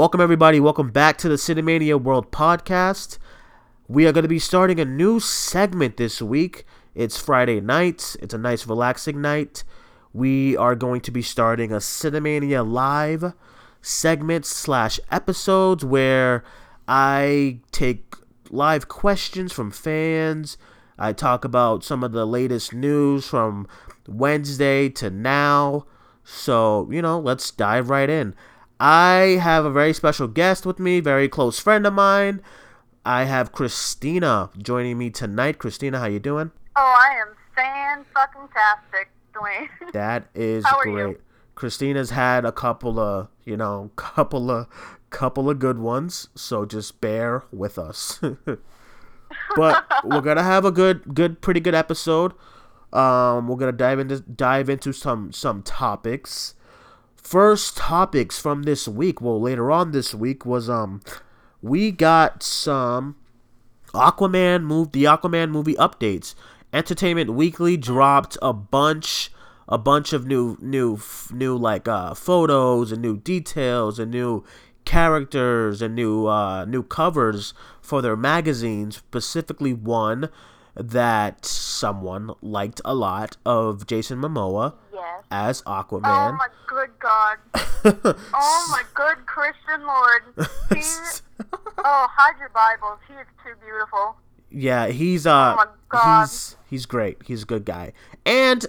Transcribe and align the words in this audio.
Welcome, 0.00 0.22
everybody. 0.22 0.60
Welcome 0.60 0.88
back 0.88 1.18
to 1.18 1.28
the 1.28 1.34
Cinemania 1.34 2.02
World 2.02 2.32
Podcast. 2.32 3.18
We 3.86 4.06
are 4.06 4.12
going 4.12 4.22
to 4.22 4.28
be 4.28 4.38
starting 4.38 4.80
a 4.80 4.84
new 4.86 5.20
segment 5.20 5.98
this 5.98 6.22
week. 6.22 6.64
It's 6.94 7.18
Friday 7.18 7.60
night, 7.60 8.16
it's 8.18 8.32
a 8.32 8.38
nice, 8.38 8.66
relaxing 8.66 9.20
night. 9.20 9.62
We 10.14 10.56
are 10.56 10.74
going 10.74 11.02
to 11.02 11.10
be 11.10 11.20
starting 11.20 11.70
a 11.70 11.80
Cinemania 11.80 12.66
Live 12.66 13.34
segment 13.82 14.46
slash 14.46 14.98
episodes 15.10 15.84
where 15.84 16.44
I 16.88 17.60
take 17.70 18.14
live 18.48 18.88
questions 18.88 19.52
from 19.52 19.70
fans. 19.70 20.56
I 20.98 21.12
talk 21.12 21.44
about 21.44 21.84
some 21.84 22.02
of 22.02 22.12
the 22.12 22.26
latest 22.26 22.72
news 22.72 23.26
from 23.26 23.68
Wednesday 24.08 24.88
to 24.88 25.10
now. 25.10 25.84
So, 26.24 26.88
you 26.90 27.02
know, 27.02 27.20
let's 27.20 27.50
dive 27.50 27.90
right 27.90 28.08
in. 28.08 28.34
I 28.82 29.38
have 29.42 29.66
a 29.66 29.70
very 29.70 29.92
special 29.92 30.26
guest 30.26 30.64
with 30.64 30.78
me, 30.78 31.00
very 31.00 31.28
close 31.28 31.58
friend 31.58 31.86
of 31.86 31.92
mine. 31.92 32.40
I 33.04 33.24
have 33.24 33.52
Christina 33.52 34.48
joining 34.56 34.96
me 34.96 35.10
tonight. 35.10 35.58
Christina, 35.58 35.98
how 35.98 36.06
you 36.06 36.18
doing? 36.18 36.50
Oh, 36.76 36.96
I 36.98 37.20
am 37.20 37.34
fan 37.54 38.06
fucking 38.14 38.48
tastic, 38.54 39.10
Duane. 39.34 39.68
That 39.92 40.28
is 40.34 40.64
How 40.64 40.78
are 40.78 40.84
great. 40.84 41.08
you? 41.08 41.20
Christina's 41.54 42.08
had 42.08 42.46
a 42.46 42.52
couple 42.52 42.98
of, 42.98 43.28
you 43.44 43.54
know, 43.54 43.90
couple 43.96 44.50
of 44.50 44.66
couple 45.10 45.50
of 45.50 45.58
good 45.58 45.78
ones, 45.78 46.28
so 46.34 46.64
just 46.64 47.02
bear 47.02 47.44
with 47.52 47.78
us. 47.78 48.18
but 49.56 49.84
we're 50.04 50.22
gonna 50.22 50.42
have 50.42 50.64
a 50.64 50.70
good, 50.70 51.14
good, 51.14 51.42
pretty 51.42 51.60
good 51.60 51.74
episode. 51.74 52.32
Um, 52.94 53.46
we're 53.46 53.56
gonna 53.56 53.72
dive 53.72 53.98
into 53.98 54.20
dive 54.20 54.70
into 54.70 54.94
some 54.94 55.32
some 55.32 55.62
topics. 55.62 56.54
First 57.22 57.76
topics 57.76 58.38
from 58.40 58.62
this 58.62 58.88
week, 58.88 59.20
well, 59.20 59.40
later 59.40 59.70
on 59.70 59.92
this 59.92 60.14
week 60.14 60.46
was 60.46 60.68
um, 60.68 61.00
we 61.62 61.90
got 61.92 62.42
some 62.42 63.16
Aquaman 63.92 64.64
moved 64.64 64.92
the 64.92 65.04
Aquaman 65.04 65.50
movie 65.50 65.74
updates. 65.74 66.34
Entertainment 66.72 67.30
Weekly 67.30 67.76
dropped 67.76 68.38
a 68.40 68.52
bunch 68.52 69.30
a 69.68 69.78
bunch 69.78 70.12
of 70.12 70.26
new 70.26 70.56
new 70.60 70.98
new 71.30 71.56
like 71.56 71.86
uh 71.86 72.14
photos 72.14 72.90
and 72.90 73.00
new 73.00 73.16
details 73.16 74.00
and 74.00 74.10
new 74.10 74.44
characters 74.84 75.80
and 75.80 75.94
new 75.94 76.26
uh 76.26 76.64
new 76.64 76.82
covers 76.82 77.54
for 77.80 78.00
their 78.02 78.16
magazines, 78.16 78.96
specifically 78.96 79.72
one 79.72 80.28
that 80.74 81.44
someone 81.44 82.30
liked 82.40 82.80
a 82.84 82.94
lot 82.94 83.36
of 83.44 83.86
Jason 83.86 84.18
Momoa 84.18 84.74
Yes. 84.92 85.24
as 85.30 85.62
Aquaman. 85.62 86.32
Oh 86.32 86.32
my 86.32 86.48
good 86.66 86.90
God. 86.98 87.36
Oh 88.34 88.68
my 88.70 88.82
good 88.92 89.24
Christian 89.24 89.86
Lord. 89.86 90.22
He, 90.68 90.82
oh, 91.78 92.06
hide 92.10 92.38
your 92.38 92.50
Bibles. 92.50 92.98
He 93.08 93.14
is 93.14 93.26
too 93.42 93.54
beautiful. 93.64 94.16
Yeah, 94.50 94.88
he's 94.88 95.26
uh 95.26 95.52
Oh 95.54 95.56
my 95.56 95.66
God. 95.88 96.22
he's 96.28 96.56
he's 96.68 96.84
great. 96.86 97.18
He's 97.24 97.44
a 97.44 97.46
good 97.46 97.64
guy. 97.64 97.92
And 98.26 98.66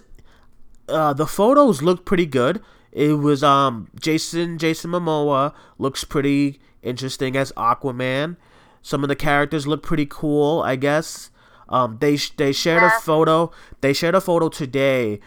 uh 0.87 1.11
the 1.13 1.27
photos 1.27 1.81
look 1.81 2.05
pretty 2.05 2.25
good. 2.25 2.61
It 2.93 3.13
was 3.19 3.43
um 3.43 3.89
Jason 3.99 4.57
Jason 4.57 4.91
Momoa 4.91 5.53
looks 5.77 6.05
pretty 6.05 6.61
interesting 6.81 7.35
as 7.35 7.51
Aquaman. 7.53 8.37
Some 8.81 9.03
of 9.03 9.09
the 9.09 9.15
characters 9.15 9.67
look 9.67 9.83
pretty 9.83 10.05
cool, 10.05 10.61
I 10.61 10.75
guess. 10.77 11.30
Um 11.71 11.97
they 11.99 12.17
they 12.37 12.51
shared 12.51 12.83
Yeah. 12.83 12.97
a 12.97 12.99
photo. 12.99 13.51
They 13.81 13.93
shared 13.93 14.13
a 14.15 14.21
photo 14.21 14.49
today 14.49 15.19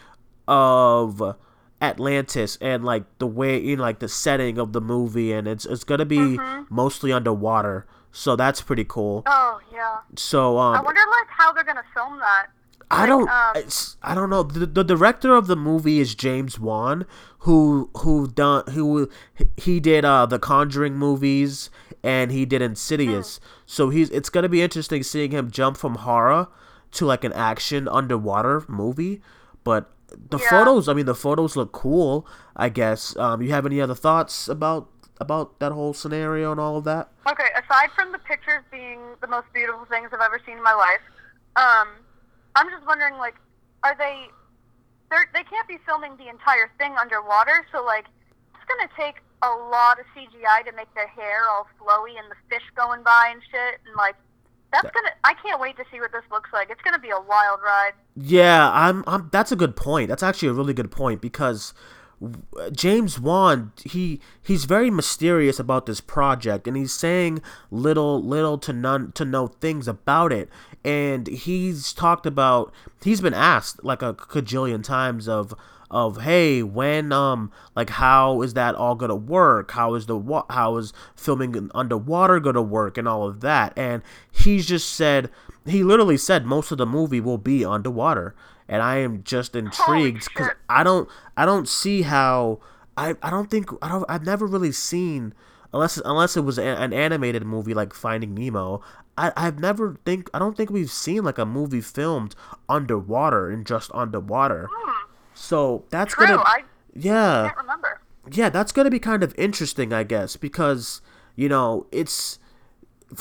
of 0.47 1.37
Atlantis 1.81 2.57
and 2.61 2.85
like 2.85 3.05
the 3.19 3.27
way 3.27 3.61
you 3.61 3.77
know 3.77 3.83
like 3.83 3.99
the 3.99 4.09
setting 4.09 4.59
of 4.59 4.73
the 4.73 4.81
movie 4.81 5.33
and 5.33 5.47
it's 5.49 5.67
it's 5.67 5.85
going 5.85 5.99
to 5.99 6.05
be 6.07 6.39
Mm-hmm. 6.39 6.65
mostly 6.75 7.13
underwater. 7.13 7.87
So 8.13 8.37
that's 8.37 8.61
pretty 8.63 8.85
cool. 8.85 9.25
Oh, 9.27 9.61
yeah. 9.73 9.99
So 10.17 10.59
um 10.59 10.77
I 10.77 10.81
wonder, 10.81 11.01
like, 11.11 11.29
how 11.29 11.53
they're 11.53 11.65
going 11.65 11.77
to 11.77 11.83
film 11.93 12.19
that. 12.21 12.47
I 12.91 13.07
don't. 13.07 13.29
um, 13.29 13.63
I 14.03 14.15
don't 14.15 14.31
know. 14.31 14.43
The, 14.43 14.67
the 14.67 14.85
director 14.85 15.35
of 15.35 15.47
the 15.47 15.57
movie 15.57 15.99
is 16.01 16.15
James 16.15 16.59
Wan, 16.59 17.07
who 17.41 17.91
who 17.99 18.29
done 18.29 18.65
who 18.71 19.09
he 19.57 19.81
did 19.81 20.05
uh 20.05 20.27
the 20.27 20.39
Conjuring 20.39 20.95
movies 20.97 21.71
and 22.03 22.31
he 22.31 22.45
did 22.45 22.63
Insidious. 22.63 23.39
Hmm. 23.39 23.45
So 23.67 23.89
he's 23.91 24.11
it's 24.11 24.29
gonna 24.31 24.49
be 24.49 24.63
interesting 24.63 25.03
seeing 25.03 25.31
him 25.31 25.51
jump 25.51 25.77
from 25.77 25.97
horror 25.97 26.49
to 26.93 27.07
like 27.07 27.25
an 27.25 27.33
action 27.33 27.89
underwater 27.89 28.65
movie. 28.69 29.21
But 29.65 29.91
the 30.31 30.39
Yeah. 30.39 30.51
photos, 30.51 30.89
I 30.89 30.93
mean, 30.95 31.07
the 31.07 31.15
photos 31.15 31.57
look 31.57 31.73
cool. 31.73 32.27
I 32.55 32.69
guess. 32.69 33.17
Um, 33.17 33.43
you 33.43 33.51
have 33.51 33.67
any 33.67 33.81
other 33.81 33.95
thoughts 33.95 34.47
about 34.49 34.89
about 35.21 35.59
that 35.61 35.73
whole 35.73 35.95
scenario 35.95 36.51
and 36.53 36.61
all 36.61 36.77
of 36.77 36.85
that? 36.85 37.09
Okay, 37.31 37.49
aside 37.57 37.91
from 37.97 38.13
the 38.13 38.19
pictures 38.19 38.63
being 38.71 39.01
the 39.21 39.27
most 39.27 39.47
beautiful 39.55 39.85
things 39.87 40.11
I've 40.13 40.21
ever 40.21 40.41
seen 40.45 40.57
in 40.59 40.63
my 40.63 40.75
life, 40.75 41.01
um, 41.57 41.89
I'm 42.57 42.71
just 42.71 42.87
wondering, 42.87 43.15
like, 43.15 43.35
are 43.83 43.97
they? 43.97 44.29
They're, 45.11 45.29
they 45.33 45.45
can't 45.45 45.69
be 45.69 45.79
filming 45.87 46.17
the 46.17 46.29
entire 46.29 46.71
thing 46.79 46.95
underwater, 46.99 47.67
so 47.71 47.85
like, 47.85 48.07
it's 48.55 48.65
gonna 48.67 48.91
take 48.97 49.21
a 49.43 49.51
lot 49.71 50.01
of 50.01 50.07
CGI 50.17 50.65
to 50.65 50.73
make 50.73 50.93
their 50.95 51.09
hair 51.09 51.43
all 51.51 51.67
flowy 51.79 52.19
and 52.19 52.31
the 52.31 52.37
fish 52.49 52.65
going 52.75 53.03
by 53.03 53.29
and 53.33 53.43
shit, 53.51 53.81
and 53.87 53.95
like, 53.97 54.17
that's 54.73 54.91
gonna. 54.91 55.11
I 55.23 55.35
can't 55.35 55.61
wait 55.61 55.77
to 55.77 55.85
see 55.93 56.01
what 56.01 56.11
this 56.11 56.25
looks 56.33 56.51
like. 56.53 56.71
It's 56.71 56.81
gonna 56.83 56.99
be 56.99 57.11
a 57.11 57.21
wild 57.21 57.61
ride. 57.65 57.93
Yeah, 58.17 58.71
I'm, 58.73 59.05
I'm. 59.07 59.29
That's 59.31 59.53
a 59.53 59.57
good 59.57 59.77
point. 59.77 60.09
That's 60.09 60.23
actually 60.23 60.49
a 60.49 60.53
really 60.53 60.75
good 60.75 60.91
point 60.91 61.21
because 61.21 61.75
James 62.73 63.19
Wan, 63.19 63.73
he 63.85 64.21
he's 64.43 64.65
very 64.65 64.91
mysterious 64.91 65.59
about 65.59 65.87
this 65.87 66.01
project, 66.01 66.67
and 66.67 66.77
he's 66.77 66.93
saying 66.93 67.43
little, 67.71 68.23
little 68.23 68.59
to 68.59 68.73
none 68.73 69.13
to 69.13 69.25
no 69.25 69.47
things 69.47 69.89
about 69.89 70.33
it. 70.33 70.49
And 70.85 71.27
he's 71.27 71.93
talked 71.93 72.27
about. 72.27 72.73
He's 73.03 73.21
been 73.21 73.35
asked 73.35 73.85
like 73.85 74.03
a 74.03 74.15
cajillion 74.15 74.83
times 74.83 75.29
of 75.29 75.55
of 75.91 76.23
hey 76.23 76.63
when 76.63 77.13
um 77.13 77.53
like 77.77 77.91
how 77.91 78.43
is 78.43 78.55
that 78.55 78.75
all 78.75 78.95
gonna 78.95 79.15
work 79.15 79.71
how 79.73 79.95
is 79.95 80.07
the 80.07 80.17
wa- 80.17 80.47
how 80.51 80.77
is 80.77 80.93
filming 81.15 81.71
underwater 81.75 82.41
gonna 82.41 82.61
work 82.61 82.99
and 82.99 83.07
all 83.07 83.29
of 83.29 83.41
that 83.41 83.73
and 83.77 84.03
he's 84.33 84.67
just 84.67 84.89
said 84.91 85.31
he 85.67 85.85
literally 85.85 86.17
said 86.17 86.45
most 86.45 86.73
of 86.73 86.79
the 86.79 86.87
movie 86.87 87.21
will 87.21 87.39
be 87.39 87.65
underwater 87.65 88.35
and 88.69 88.83
i 88.83 88.97
am 88.97 89.23
just 89.23 89.55
intrigued 89.55 90.29
because 90.29 90.49
i 90.69 90.83
don't 90.83 91.09
i 91.37 91.45
don't 91.45 91.69
see 91.69 92.03
how 92.03 92.59
i 92.97 93.15
i 93.23 93.31
don't 93.31 93.51
think 93.51 93.69
i 93.83 93.89
don't 93.89 94.05
i've 94.09 94.25
never 94.25 94.47
really 94.47 94.73
seen 94.73 95.35
unless 95.73 95.97
unless 96.05 96.37
it 96.37 96.43
was 96.43 96.59
a, 96.59 96.63
an 96.63 96.93
animated 96.93 97.45
movie 97.45 97.75
like 97.75 97.93
finding 97.93 98.35
nemo 98.35 98.81
I, 99.17 99.33
I've 99.37 99.59
never 99.59 99.97
think 100.05 100.29
I 100.35 100.39
don't 100.39 100.57
think 100.57 100.71
we've 100.71 100.91
seen 100.91 101.25
like 101.25 101.39
a 101.39 101.47
movie 101.47 101.81
filmed 101.81 102.35
underwater 102.69 103.51
and 103.51 103.67
just 103.67 103.91
underwater. 103.95 104.69
Hmm. 104.73 104.91
So 105.35 105.85
that's 105.91 106.15
True, 106.15 106.27
gonna 106.27 106.43
I 106.45 106.65
yeah 106.95 107.47
can't 107.47 107.57
remember. 107.57 108.01
yeah 108.33 108.49
that's 108.49 108.73
gonna 108.73 108.91
be 108.91 108.99
kind 108.99 109.23
of 109.23 109.35
interesting 109.37 109.93
I 109.93 110.05
guess 110.05 110.37
because 110.37 111.01
you 111.37 111.49
know 111.49 111.87
it's 111.93 112.39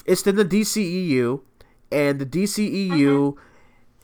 it's 0.06 0.25
in 0.25 0.35
the 0.35 0.45
DCEU 0.45 1.41
and 1.91 2.19
the 2.19 2.25
DCEU 2.25 2.89
mm-hmm. 2.89 3.39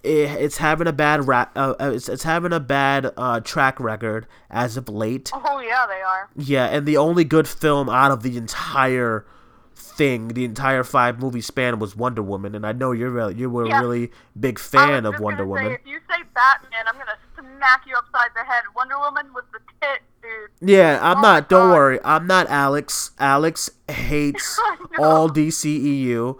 It's 0.03 0.57
having 0.57 0.87
a 0.87 0.93
bad 0.93 1.27
ra- 1.27 1.49
uh, 1.55 1.73
uh, 1.79 1.91
it's, 1.93 2.07
it's 2.09 2.23
having 2.23 2.53
a 2.53 2.59
bad 2.59 3.11
uh, 3.17 3.39
track 3.41 3.79
record 3.79 4.27
as 4.49 4.77
of 4.77 4.87
late. 4.89 5.29
Oh 5.33 5.59
yeah, 5.59 5.85
they 5.87 6.01
are. 6.01 6.29
Yeah, 6.35 6.65
and 6.65 6.85
the 6.85 6.97
only 6.97 7.23
good 7.23 7.47
film 7.47 7.89
out 7.89 8.11
of 8.11 8.23
the 8.23 8.37
entire 8.37 9.25
thing, 9.75 10.29
the 10.29 10.45
entire 10.45 10.83
five 10.83 11.19
movie 11.19 11.41
span 11.41 11.79
was 11.79 11.95
Wonder 11.95 12.21
Woman, 12.23 12.55
and 12.55 12.65
I 12.65 12.71
know 12.71 12.91
you're 12.91 13.09
really, 13.09 13.35
you 13.35 13.49
were 13.49 13.67
Yeah. 13.67 13.79
a 13.79 13.81
really 13.81 14.11
big 14.39 14.57
fan 14.59 15.05
of 15.05 15.19
Wonder 15.19 15.45
gonna 15.45 15.59
say, 15.59 15.63
Woman. 15.65 15.79
if 15.81 15.87
you 15.87 15.99
say 16.09 16.23
Batman, 16.33 16.85
I'm 16.87 16.95
gonna 16.97 17.17
smack 17.37 17.81
you 17.85 17.95
upside 17.97 18.29
the 18.35 18.43
head. 18.49 18.63
Wonder 18.75 18.97
Woman 18.99 19.33
was 19.33 19.43
the 19.51 19.59
tit, 19.81 20.01
dude. 20.21 20.69
Yeah, 20.69 20.99
I'm 21.01 21.17
Oh 21.17 21.21
not. 21.21 21.49
Don't 21.49 21.67
God. 21.69 21.73
worry, 21.75 21.99
I'm 22.05 22.27
not 22.27 22.47
Alex. 22.47 23.11
Alex 23.19 23.69
hates 23.89 24.57
all 24.97 25.29
DCEU. 25.29 26.37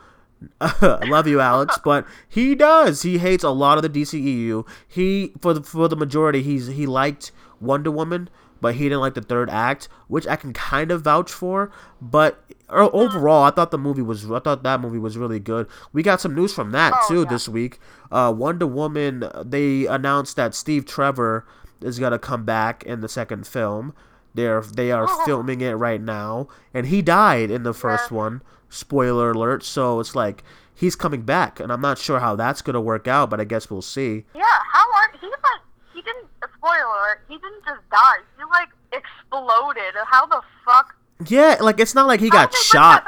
I 0.62 1.06
love 1.08 1.28
you, 1.28 1.40
Alex, 1.42 1.78
but 1.84 2.06
he 2.28 2.56
does. 2.56 3.02
He 3.02 3.18
hates 3.18 3.44
a 3.44 3.50
lot 3.50 3.78
of 3.78 3.82
the 3.82 3.90
DCEU. 4.02 4.66
He 4.88 5.34
for 5.42 5.54
the 5.54 5.62
for 5.64 5.88
the 5.88 5.96
majority, 5.96 6.42
he's 6.42 6.68
he 6.68 6.86
liked 6.86 7.32
Wonder 7.60 7.92
Woman, 7.92 8.30
but 8.62 8.76
he 8.76 8.84
didn't 8.86 9.02
like 9.02 9.16
the 9.16 9.22
third 9.22 9.50
act, 9.50 9.90
which 10.08 10.26
I 10.28 10.36
can 10.38 10.54
kind 10.54 10.92
of 10.92 11.02
vouch 11.02 11.32
for. 11.32 11.72
But 12.02 12.42
overall, 12.70 13.44
I 13.44 13.52
thought 13.52 13.72
the 13.72 13.78
movie 13.78 14.02
was 14.02 14.30
I 14.32 14.40
thought 14.40 14.64
that 14.64 14.80
movie 14.82 15.00
was 15.00 15.18
really 15.18 15.40
good. 15.40 15.68
We 15.92 16.04
got 16.04 16.22
some 16.22 16.36
news 16.36 16.54
from 16.54 16.72
that 16.72 16.94
Oh, 16.96 17.08
too 17.08 17.20
yeah. 17.24 17.30
this 17.30 17.50
week. 17.50 17.80
Uh, 18.12 18.34
Wonder 18.36 18.68
Woman. 18.68 19.26
They 19.44 19.86
announced 19.88 20.36
that 20.38 20.56
Steve 20.56 20.86
Trevor 20.86 21.46
is 21.82 22.00
gonna 22.00 22.20
come 22.20 22.46
back 22.46 22.84
in 22.84 23.02
the 23.02 23.10
second 23.10 23.46
film. 23.48 23.94
They're 24.36 24.62
they 24.62 24.92
are 24.92 25.08
Oh. 25.10 25.26
filming 25.26 25.62
it 25.62 25.74
right 25.74 26.02
now, 26.02 26.48
and 26.74 26.86
he 26.88 27.02
died 27.02 27.50
in 27.52 27.64
the 27.64 27.74
first 27.74 28.12
Yeah. 28.12 28.18
one. 28.18 28.42
Spoiler 28.70 29.32
alert! 29.32 29.64
So 29.64 30.00
it's 30.00 30.16
like 30.16 30.44
he's 30.74 30.96
coming 30.96 31.24
back, 31.24 31.60
and 31.60 31.72
I'm 31.72 31.82
not 31.82 31.98
sure 31.98 32.20
how 32.20 32.36
that's 32.36 32.62
gonna 32.62 32.82
work 32.82 33.08
out, 33.08 33.30
but 33.30 33.40
I 33.40 33.44
guess 33.44 33.70
we'll 33.70 33.82
see. 33.82 34.26
Yeah, 34.36 34.44
how 34.72 34.86
are 34.96 35.12
he 35.20 35.28
like? 35.28 35.62
He 35.94 36.02
didn't. 36.02 36.28
Spoiler 36.58 36.84
alert. 36.86 37.22
He 37.28 37.36
didn't 37.36 37.64
just 37.66 37.90
die. 37.90 38.18
He 38.38 38.44
like 38.46 38.70
exploded. 38.92 39.96
How 40.06 40.26
the 40.26 40.42
fuck? 40.66 40.96
Yeah, 41.28 41.58
like 41.62 41.80
it's 41.80 41.96
not 41.96 42.08
like 42.08 42.20
he 42.20 42.28
How 42.30 42.46
got 42.48 42.52
did 42.52 42.58
they 42.58 42.72
bring 42.72 42.82
shot. 42.82 43.06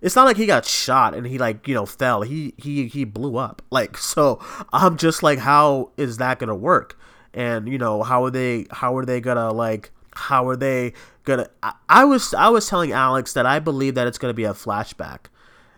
It's 0.00 0.16
not 0.16 0.24
like 0.24 0.36
he 0.36 0.46
got 0.46 0.64
shot 0.64 1.14
and 1.14 1.26
he 1.26 1.38
like 1.38 1.68
you 1.68 1.74
know 1.74 1.86
fell. 1.86 2.22
He 2.22 2.54
he 2.56 2.86
he 2.88 3.04
blew 3.04 3.36
up. 3.36 3.62
Like 3.70 3.96
so, 3.96 4.38
I'm 4.72 4.96
just 4.98 5.22
like, 5.22 5.38
how 5.38 5.90
is 5.96 6.18
that 6.18 6.38
gonna 6.38 6.54
work? 6.54 6.98
And 7.32 7.68
you 7.68 7.78
know 7.78 8.02
how 8.02 8.24
are 8.24 8.30
they 8.30 8.66
how 8.70 8.96
are 8.96 9.06
they 9.06 9.20
gonna 9.20 9.50
like 9.52 9.90
how 10.14 10.46
are 10.48 10.56
they 10.56 10.92
gonna? 11.24 11.48
I, 11.62 11.72
I 11.88 12.04
was 12.04 12.34
I 12.34 12.48
was 12.48 12.68
telling 12.68 12.92
Alex 12.92 13.32
that 13.34 13.46
I 13.46 13.58
believe 13.58 13.94
that 13.94 14.06
it's 14.06 14.18
gonna 14.18 14.34
be 14.34 14.44
a 14.44 14.52
flashback, 14.52 15.26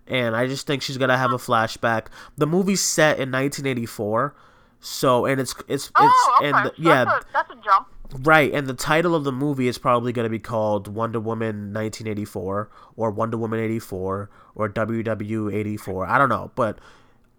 and 0.06 0.34
I 0.36 0.46
just 0.46 0.66
think 0.66 0.82
she's 0.82 0.98
gonna 0.98 1.16
have 1.18 1.32
a 1.32 1.36
flashback. 1.38 2.06
The 2.36 2.46
movie's 2.46 2.80
set 2.80 3.18
in 3.18 3.30
1984, 3.32 4.34
so 4.80 5.26
and 5.26 5.40
it's 5.40 5.54
it's 5.68 5.86
it's 5.86 5.90
Oh, 5.96 6.36
okay. 6.38 6.48
and 6.50 6.56
the- 6.66 6.70
So 6.70 6.74
yeah 6.78 7.04
That's 7.04 7.24
a, 7.24 7.28
that's 7.32 7.50
a 7.50 7.56
jump. 7.56 7.88
Right, 8.22 8.52
and 8.52 8.66
the 8.68 8.74
title 8.74 9.14
of 9.16 9.24
the 9.24 9.32
movie 9.32 9.66
is 9.66 9.76
probably 9.76 10.12
going 10.12 10.24
to 10.24 10.30
be 10.30 10.38
called 10.38 10.86
Wonder 10.86 11.18
Woman 11.18 11.72
1984 11.72 12.70
or 12.96 13.10
Wonder 13.10 13.36
Woman 13.36 13.58
84 13.58 14.30
or 14.54 14.68
WW 14.68 15.52
84. 15.52 16.06
I 16.06 16.18
don't 16.18 16.28
know, 16.28 16.52
but 16.54 16.78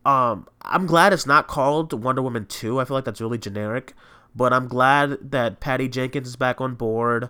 um 0.06 0.48
I'm 0.64 0.86
glad 0.86 1.14
it's 1.14 1.26
not 1.26 1.48
called 1.48 1.94
Wonder 1.94 2.22
Woman 2.22 2.46
2. 2.48 2.80
I 2.82 2.86
feel 2.86 2.96
like 2.96 3.06
that's 3.06 3.22
really 3.22 3.38
generic, 3.38 3.94
but 4.36 4.54
I'm 4.54 4.68
glad 4.68 5.32
that 5.32 5.60
Patty 5.60 5.88
Jenkins 5.88 6.28
is 6.28 6.36
back 6.36 6.60
on 6.60 6.76
board. 6.76 7.30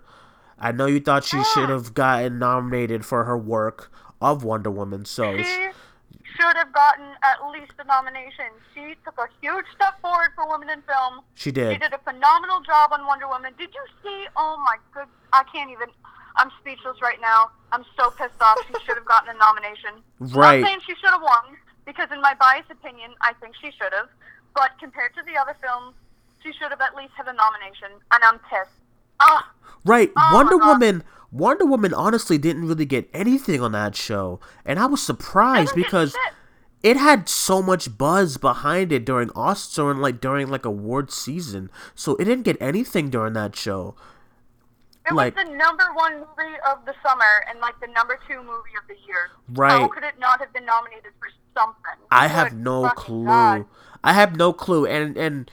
I 0.57 0.71
know 0.71 0.85
you 0.85 0.99
thought 0.99 1.23
she 1.23 1.43
should 1.43 1.69
have 1.69 1.93
gotten 1.93 2.39
nominated 2.39 3.05
for 3.05 3.25
her 3.25 3.37
work 3.37 3.91
of 4.21 4.43
Wonder 4.43 4.71
Woman, 4.71 5.05
so 5.05 5.37
She 5.37 5.43
should 5.43 6.57
have 6.57 6.71
gotten 6.73 7.05
at 7.23 7.47
least 7.51 7.73
a 7.79 7.83
nomination. 7.83 8.51
She 8.73 8.95
took 9.03 9.17
a 9.17 9.27
huge 9.41 9.65
step 9.75 9.99
forward 10.01 10.29
for 10.35 10.49
women 10.49 10.69
in 10.69 10.81
film. 10.83 11.21
she 11.35 11.51
did. 11.51 11.73
She 11.73 11.79
did. 11.79 11.93
a 11.93 11.99
phenomenal 11.99 12.61
job 12.61 12.91
on 12.93 13.05
Wonder 13.05 13.27
Woman. 13.27 13.53
Did 13.57 13.69
you 13.73 13.85
see? 14.03 14.27
Oh 14.35 14.57
my 14.63 14.77
good! 14.93 15.07
I 15.33 15.43
can't 15.53 15.69
even. 15.69 15.89
I'm 16.37 16.49
speechless 16.59 17.01
right 17.01 17.19
now. 17.21 17.51
I'm 17.71 17.85
so 17.97 18.11
pissed 18.11 18.41
off. 18.41 18.57
She 18.67 18.73
should 18.85 18.95
have 18.97 19.05
gotten 19.05 19.35
a 19.35 19.37
nomination. 19.39 20.03
Right. 20.19 20.55
I'm 20.55 20.61
not 20.61 20.67
saying 20.67 20.79
she 20.87 20.95
should 20.95 21.11
have 21.11 21.21
won, 21.21 21.55
because 21.85 22.09
in 22.11 22.21
my 22.21 22.33
biased 22.33 22.71
opinion, 22.71 23.11
I 23.21 23.33
think 23.39 23.55
she 23.61 23.71
should 23.71 23.93
have. 23.93 24.09
But 24.53 24.71
compared 24.79 25.13
to 25.15 25.21
the 25.25 25.39
other 25.39 25.55
films, 25.61 25.95
she 26.45 26.53
should 26.53 26.69
have 26.69 26.81
at 26.81 26.95
least 26.95 27.13
had 27.17 27.27
a 27.27 27.33
nomination, 27.33 27.89
and 28.11 28.23
I'm 28.23 28.37
pissed. 28.39 28.77
Ah, 29.19 29.51
Right, 29.83 30.11
Oh 30.15 30.31
Wonder 30.33 30.57
Woman. 30.57 31.03
Wonder 31.31 31.65
Woman 31.65 31.93
honestly 31.93 32.37
didn't 32.37 32.67
really 32.67 32.85
get 32.85 33.09
anything 33.13 33.61
on 33.61 33.71
that 33.73 33.95
show, 33.95 34.39
and 34.65 34.79
I 34.79 34.85
was 34.85 35.01
surprised 35.01 35.73
because 35.75 36.15
it 36.83 36.97
had 36.97 37.27
so 37.27 37.61
much 37.61 37.97
buzz 37.97 38.37
behind 38.37 38.91
it 38.91 39.05
during 39.05 39.29
Oscars 39.29 39.79
or 39.83 39.93
like 39.95 40.21
during 40.21 40.49
like 40.49 40.65
award 40.65 41.11
season. 41.11 41.69
So 41.95 42.15
it 42.17 42.25
didn't 42.25 42.43
get 42.43 42.57
anything 42.61 43.09
during 43.09 43.33
that 43.33 43.55
show. 43.55 43.95
it 45.07 45.13
like- 45.13 45.35
was 45.35 45.45
the 45.45 45.51
number 45.55 45.83
one 45.93 46.19
movie 46.19 46.57
of 46.71 46.85
the 46.85 46.93
summer 47.05 47.45
and 47.49 47.59
like 47.59 47.79
the 47.79 47.87
number 47.87 48.17
two 48.27 48.37
movie 48.39 48.75
of 48.81 48.87
the 48.87 48.95
year. 49.07 49.29
Right? 49.49 49.71
How 49.81 49.87
could 49.87 50.03
it 50.03 50.17
not 50.19 50.39
have 50.39 50.51
been 50.53 50.65
nominated 50.65 51.11
for 51.19 51.29
something? 51.55 52.05
I 52.11 52.27
have 52.27 52.53
no 52.53 52.89
clue. 52.89 53.25
God. 53.25 53.65
I 54.03 54.13
have 54.13 54.35
no 54.35 54.53
clue, 54.53 54.85
and 54.85 55.17
and 55.17 55.51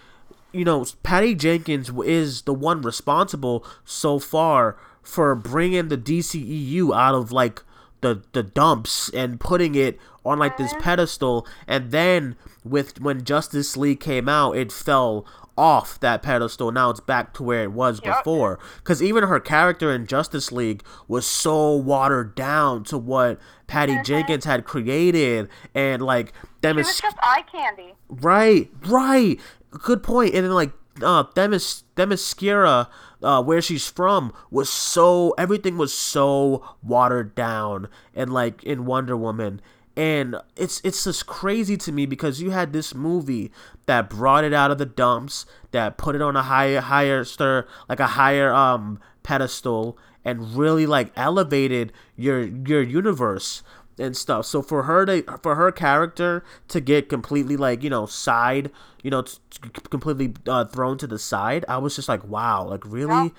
you 0.53 0.65
know, 0.65 0.85
Patty 1.03 1.35
Jenkins 1.35 1.91
is 2.05 2.43
the 2.43 2.55
one 2.55 2.83
responsible 2.83 3.65
so 3.85 4.19
far 4.19 4.77
for 5.03 5.35
bringing 5.35 5.89
the 5.89 5.99
DCEU 5.99 6.95
out 6.95 7.15
of 7.15 7.33
like 7.33 7.63
the 8.03 8.23
the 8.33 8.43
dumps 8.43 9.09
and 9.11 9.41
putting 9.41 9.75
it 9.75 9.99
on 10.25 10.39
like 10.39 10.57
this 10.57 10.73
uh-huh. 10.73 10.83
pedestal, 10.83 11.47
and 11.67 11.91
then 11.91 12.37
with 12.65 13.01
when 13.01 13.25
Justice 13.25 13.77
League 13.77 14.01
came 14.01 14.29
out, 14.29 14.57
it 14.57 14.71
fell 14.71 15.27
off 15.57 16.01
that 16.01 16.23
pedestal. 16.23 16.73
Now 16.73 16.91
it's 16.91 17.01
back 17.01 17.35
to 17.35 17.43
where 17.43 17.63
it 17.63 17.73
was 17.73 18.01
Yep. 18.03 18.19
before. 18.19 18.59
Because 18.79 19.03
even 19.03 19.25
her 19.25 19.41
character 19.41 19.93
in 19.93 20.07
Justice 20.07 20.51
League 20.51 20.83
was 21.09 21.27
so 21.27 21.75
watered 21.77 22.35
down 22.35 22.85
to 22.85 22.99
what 22.99 23.39
Patty 23.67 23.93
uh-huh. 23.95 24.03
Jenkins 24.03 24.45
had 24.45 24.65
created, 24.65 25.49
and 25.75 26.03
like 26.03 26.33
them 26.61 26.79
It 26.79 26.83
is 26.83 26.87
was 26.89 27.01
just 27.01 27.17
eye 27.23 27.45
candy. 27.51 27.95
Right, 28.09 28.71
right. 28.87 29.39
Good. 29.71 30.07
And 30.09 30.33
then 30.33 30.53
like 30.53 30.73
uh 31.01 31.25
Themis 31.25 31.85
Themyscira, 31.97 32.89
uh, 33.23 33.43
where 33.43 33.63
she's 33.63 33.89
from, 33.89 34.33
was 34.51 34.69
so 34.69 35.35
everything 35.39 35.79
was 35.79 35.93
so 35.93 36.65
watered 36.83 37.35
down 37.35 37.89
and 38.15 38.33
like 38.33 38.63
in 38.65 38.85
Wonder 38.85 39.17
Woman. 39.17 39.61
And 39.97 40.37
it's 40.57 40.81
it's 40.85 41.05
just 41.05 41.27
crazy 41.27 41.77
to 41.79 41.93
me 41.93 42.07
because 42.07 42.41
you 42.41 42.51
had 42.51 42.73
this 42.73 42.95
movie 42.95 43.53
that 43.87 44.09
brought 44.09 44.45
it 44.45 44.55
out 44.55 44.71
of 44.71 44.79
the 44.79 44.87
dumps, 44.87 45.45
that 45.71 45.99
put 45.99 46.15
it 46.15 46.23
on 46.23 46.35
a 46.35 46.43
higher 46.43 46.81
higher 46.81 47.25
stir 47.25 47.67
like 47.89 48.01
a 48.01 48.09
higher 48.09 48.53
um 48.53 48.99
pedestal 49.23 49.99
and 50.25 50.57
really 50.57 50.87
like 50.87 51.13
elevated 51.17 51.93
your 52.17 52.43
your 52.43 52.83
universe 52.83 53.63
and 53.99 54.17
stuff. 54.17 54.47
So 54.47 54.63
for 54.63 54.85
her 54.85 55.07
to 55.07 55.23
for 55.43 55.55
her 55.55 55.71
character 55.73 56.45
to 56.69 56.81
get 56.81 57.09
completely 57.09 57.57
like 57.57 57.83
you 57.83 57.91
know 57.91 58.07
side, 58.07 58.71
you 59.03 59.11
know, 59.11 59.23
t- 59.23 59.39
t- 59.51 59.71
completely 59.91 60.35
uh, 60.47 60.65
thrown 60.65 60.99
to 60.99 61.07
the 61.07 61.19
side, 61.19 61.65
I 61.69 61.79
was 61.79 61.97
just 61.97 62.09
like, 62.09 62.25
wow, 62.25 62.65
like 62.65 62.85
really. 62.85 63.33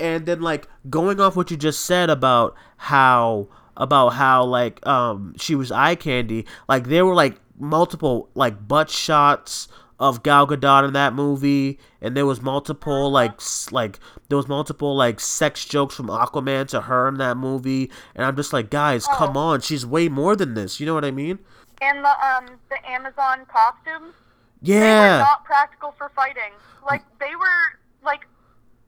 And 0.00 0.26
then 0.26 0.40
like 0.40 0.68
going 0.90 1.20
off 1.20 1.36
what 1.36 1.50
you 1.50 1.56
just 1.56 1.84
said 1.84 2.10
about 2.10 2.54
how 2.76 3.48
about 3.76 4.10
how 4.10 4.44
like 4.44 4.84
um 4.86 5.34
she 5.38 5.54
was 5.54 5.70
eye 5.70 5.94
candy, 5.94 6.46
like 6.68 6.84
there 6.88 7.06
were 7.06 7.14
like 7.14 7.38
multiple 7.58 8.28
like 8.34 8.66
butt 8.66 8.90
shots 8.90 9.68
of 10.00 10.22
Gal 10.22 10.46
Gadot 10.46 10.86
in 10.86 10.92
that 10.94 11.14
movie, 11.14 11.78
and 12.00 12.16
there 12.16 12.26
was 12.26 12.42
multiple 12.42 13.10
like 13.10 13.40
like 13.70 13.98
there 14.28 14.36
was 14.36 14.48
multiple 14.48 14.96
like 14.96 15.20
sex 15.20 15.64
jokes 15.64 15.94
from 15.94 16.06
Aquaman 16.08 16.66
to 16.68 16.82
her 16.82 17.08
in 17.08 17.18
that 17.18 17.36
movie, 17.36 17.90
and 18.14 18.24
I'm 18.24 18.36
just 18.36 18.52
like, 18.52 18.70
guys, 18.70 19.06
come 19.06 19.36
on, 19.36 19.60
she's 19.60 19.86
way 19.86 20.08
more 20.08 20.34
than 20.36 20.54
this. 20.54 20.80
You 20.80 20.86
know 20.86 20.94
what 20.94 21.04
I 21.04 21.10
mean? 21.10 21.38
And 21.80 22.04
the 22.04 22.26
um 22.26 22.46
the 22.70 22.78
Amazon 22.90 23.46
costumes, 23.46 24.14
they 24.62 24.78
were 24.78 24.78
Yeah, 24.80 25.18
not 25.18 25.44
practical 25.44 25.94
for 25.98 26.10
fighting. 26.14 26.52
Like 26.84 27.02
they 27.20 27.34
were 27.36 27.78
like 28.04 28.20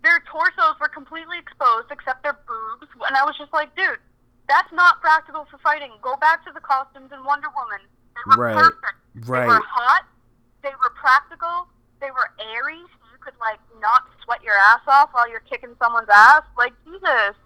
their 0.02 0.20
torsos 0.30 0.78
were 0.80 0.88
completely 0.88 1.38
exposed 1.38 1.88
except 1.90 2.22
their 2.22 2.38
boobs, 2.46 2.90
and 3.06 3.16
I 3.16 3.24
was 3.24 3.36
just 3.38 3.52
like, 3.52 3.74
dude, 3.76 3.98
that's 4.48 4.72
not 4.72 5.00
practical 5.00 5.46
for 5.50 5.58
fighting. 5.58 5.90
Go 6.02 6.16
back 6.16 6.44
to 6.44 6.52
the 6.52 6.60
costumes 6.60 7.10
in 7.12 7.24
Wonder 7.24 7.48
Woman. 7.56 7.80
They 8.14 8.20
were 8.28 8.42
Right. 8.42 8.56
perfect. 8.56 8.98
They 9.14 9.30
Right. 9.30 9.46
were 9.48 9.62
hot. 9.64 10.04
They 10.64 10.70
were 10.82 10.90
practical. 10.98 11.68
They 12.00 12.10
were 12.10 12.30
airy, 12.40 12.78
so 12.80 12.98
you 13.12 13.18
could 13.20 13.34
like 13.40 13.60
not 13.80 14.02
sweat 14.24 14.42
your 14.42 14.54
ass 14.56 14.80
off 14.88 15.10
while 15.12 15.30
you're 15.30 15.40
kicking 15.40 15.76
someone's 15.78 16.08
ass. 16.12 16.42
Like 16.58 16.72
Jesus, 16.84 17.36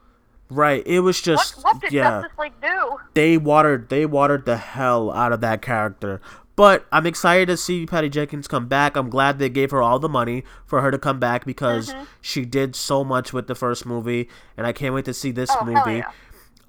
right. 0.49 0.83
It 0.87 1.01
was 1.01 1.19
what 1.19 1.25
just 1.25 1.63
what 1.65 1.81
did 1.81 1.93
yeah. 1.93 2.23
Justice 2.23 2.39
League 2.39 2.53
do? 2.63 2.97
they 3.15 3.37
watered 3.37 3.89
they 3.91 4.07
watered 4.07 4.47
the 4.47 4.57
hell 4.57 5.11
out 5.13 5.33
of 5.33 5.41
that 5.43 5.61
character. 5.63 6.21
But 6.57 6.87
I'm 6.91 7.07
excited 7.07 7.47
to 7.47 7.57
see 7.57 7.87
Patty 7.87 8.09
Jenkins 8.09 8.49
come 8.49 8.67
back. 8.67 8.97
I'm 8.97 9.11
glad 9.11 9.39
they 9.39 9.49
gave 9.49 9.71
her 9.71 9.81
all 9.81 10.01
the 10.01 10.09
money 10.09 10.43
for 10.67 10.81
her 10.81 10.91
to 10.91 10.99
come 10.99 11.21
back 11.21 11.45
because 11.45 11.91
Mm-hmm. 11.91 12.05
she 12.21 12.45
did 12.45 12.75
so 12.75 13.05
much 13.05 13.33
with 13.33 13.47
the 13.47 13.55
first 13.55 13.87
movie, 13.87 14.29
and 14.57 14.67
I 14.67 14.73
can't 14.73 14.93
wait 14.93 15.05
to 15.05 15.15
see 15.15 15.31
this 15.31 15.51
Oh, 15.53 15.65
movie. 15.65 15.99
yeah. 15.99 16.11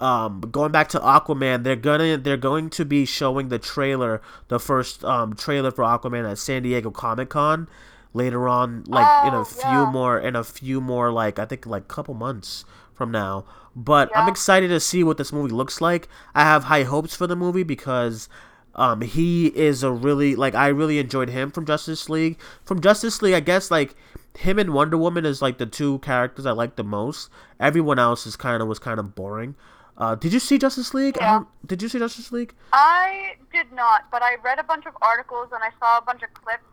Um, 0.00 0.40
going 0.40 0.72
back 0.72 0.88
to 0.90 0.98
Aquaman, 1.00 1.62
they're 1.62 1.76
gonna 1.76 2.16
they're 2.16 2.38
going 2.38 2.70
to 2.70 2.84
be 2.86 3.04
showing 3.04 3.48
the 3.48 3.58
trailer, 3.58 4.22
the 4.48 4.58
first 4.58 5.04
um 5.04 5.34
trailer 5.34 5.70
for 5.70 5.84
Aquaman 5.84 6.30
at 6.30 6.38
San 6.38 6.62
Diego 6.62 6.90
Comic 6.90 7.28
Con 7.30 7.68
later 8.14 8.48
on, 8.48 8.84
like 8.86 9.12
in 9.22 9.34
a 9.34 9.40
Oh, 9.40 9.44
few 9.44 9.68
yeah. 9.70 9.84
more 9.84 10.18
in 10.18 10.34
a 10.36 10.44
few 10.44 10.80
more 10.80 11.12
like 11.12 11.38
I 11.38 11.44
think 11.44 11.66
like 11.66 11.86
couple 11.88 12.14
months 12.14 12.64
from 12.94 13.10
now. 13.10 13.44
But 13.76 14.10
I'm 14.14 14.26
excited 14.28 14.68
to 14.68 14.80
see 14.80 15.04
what 15.04 15.16
this 15.18 15.32
movie 15.32 15.52
looks 15.52 15.80
like. 15.80 16.08
I 16.34 16.42
have 16.44 16.64
high 16.64 16.84
hopes 16.84 17.14
for 17.14 17.26
the 17.26 17.36
movie 17.36 17.62
because 17.62 18.28
um 18.74 19.00
he 19.02 19.48
is 19.48 19.82
a 19.82 19.90
really 19.92 20.34
like 20.36 20.54
I 20.54 20.68
really 20.68 20.98
enjoyed 20.98 21.28
him 21.28 21.50
from 21.50 21.66
Justice 21.66 22.08
League. 22.08 22.38
From 22.64 22.80
Justice 22.80 23.20
League, 23.22 23.34
I 23.34 23.40
guess 23.40 23.70
like 23.70 23.94
him 24.38 24.58
and 24.58 24.72
Wonder 24.72 24.96
Woman 24.96 25.26
is 25.26 25.42
like 25.42 25.58
the 25.58 25.66
two 25.66 25.98
characters 26.00 26.46
I 26.46 26.52
like 26.52 26.76
the 26.76 26.84
most. 26.84 27.28
Everyone 27.58 27.98
else 27.98 28.26
is 28.26 28.36
kind 28.36 28.62
of 28.62 28.68
was 28.68 28.78
kind 28.78 28.98
of 28.98 29.14
boring. 29.14 29.56
Uh, 30.00 30.14
did 30.14 30.32
you 30.32 30.40
see 30.40 30.58
Justice 30.58 30.94
League? 30.94 31.16
Yeah. 31.20 31.32
don't- 31.34 31.48
Did 31.66 31.82
you 31.82 31.88
see 31.88 31.98
Justice 31.98 32.32
League? 32.32 32.54
I 32.72 33.34
did 33.52 33.70
not, 33.72 34.10
but 34.10 34.22
I 34.22 34.36
read 34.42 34.58
a 34.58 34.62
bunch 34.64 34.86
of 34.86 34.94
articles 35.02 35.48
and 35.52 35.62
I 35.62 35.68
saw 35.78 35.98
a 35.98 36.02
bunch 36.02 36.22
of 36.22 36.32
clips. 36.34 36.64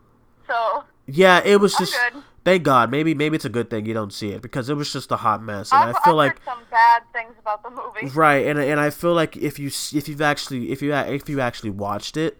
So 0.48 0.86
Yeah, 1.06 1.42
it 1.44 1.60
was 1.60 1.74
I'm 1.76 1.80
just. 1.86 1.94
good. 2.14 2.24
Thank 2.46 2.64
God. 2.64 2.90
Maybe 2.90 3.14
maybe 3.14 3.36
it's 3.36 3.44
a 3.44 3.50
good 3.50 3.70
thing 3.70 3.86
you 3.86 3.94
don't 3.94 4.14
see 4.14 4.30
it 4.32 4.42
because 4.42 4.70
it 4.70 4.76
was 4.76 4.94
just 4.94 5.12
a 5.12 5.18
hot 5.18 5.44
mess, 5.44 5.74
and 5.74 5.82
I've, 5.90 5.96
I 5.98 6.00
feel 6.06 6.14
I've 6.14 6.28
like 6.30 6.32
heard 6.40 6.46
some 6.46 6.60
bad 6.72 7.02
things 7.12 7.36
about 7.38 7.62
the 7.64 7.70
movie. 7.70 8.08
right, 8.16 8.46
and 8.48 8.58
and 8.58 8.80
I 8.80 8.90
feel 8.90 9.14
like 9.14 9.36
if 9.36 9.60
you 9.60 9.68
if 9.94 10.08
you've 10.08 10.22
actually 10.22 10.72
if 10.72 10.82
you 10.82 10.94
if 10.94 11.28
you 11.28 11.42
actually 11.42 11.72
watched 11.72 12.16
it, 12.16 12.38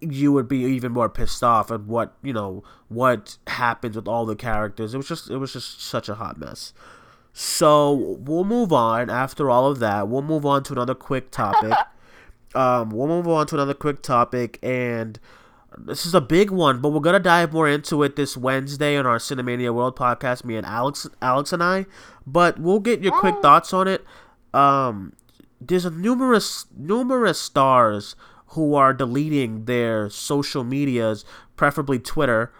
you 0.00 0.32
would 0.32 0.48
be 0.48 0.60
even 0.60 0.92
more 0.92 1.10
pissed 1.10 1.44
off 1.44 1.70
at 1.70 1.82
what 1.82 2.14
you 2.22 2.32
know 2.32 2.64
what 2.88 3.36
happens 3.46 3.94
with 3.96 4.08
all 4.08 4.24
the 4.24 4.36
characters. 4.36 4.94
It 4.94 4.96
was 4.96 5.08
just 5.08 5.28
it 5.28 5.36
was 5.36 5.52
just 5.52 5.82
such 5.82 6.08
a 6.08 6.14
hot 6.14 6.38
mess. 6.38 6.72
So 7.32 8.18
we'll 8.20 8.44
move 8.44 8.72
on 8.72 9.08
after 9.08 9.48
all 9.50 9.70
of 9.70 9.78
that. 9.78 10.08
We'll 10.08 10.22
move 10.22 10.44
on 10.44 10.62
to 10.64 10.72
another 10.74 10.94
quick 10.94 11.30
topic. 11.30 11.72
um, 12.54 12.90
we'll 12.90 13.06
move 13.06 13.28
on 13.28 13.46
to 13.48 13.54
another 13.54 13.74
quick 13.74 14.02
topic, 14.02 14.58
and 14.62 15.18
this 15.78 16.04
is 16.04 16.14
a 16.14 16.20
big 16.20 16.50
one, 16.50 16.80
but 16.80 16.90
we're 16.90 17.00
gonna 17.00 17.18
dive 17.18 17.52
more 17.52 17.68
into 17.68 18.02
it 18.02 18.16
this 18.16 18.36
Wednesday 18.36 18.96
on 18.96 19.06
our 19.06 19.18
Cinemania 19.18 19.72
World 19.74 19.96
podcast. 19.96 20.44
Me 20.44 20.56
and 20.56 20.66
Alex, 20.66 21.08
Alex 21.22 21.52
and 21.52 21.62
I. 21.62 21.86
But 22.26 22.58
we'll 22.58 22.80
get 22.80 23.00
your 23.00 23.18
quick 23.18 23.36
thoughts 23.42 23.72
on 23.72 23.88
it. 23.88 24.04
um, 24.54 25.14
there's 25.60 25.84
numerous 25.84 26.66
numerous 26.76 27.38
stars 27.38 28.16
who 28.48 28.74
are 28.74 28.92
deleting 28.92 29.64
their 29.64 30.10
social 30.10 30.64
medias, 30.64 31.24
preferably 31.56 31.98
Twitter, 31.98 32.52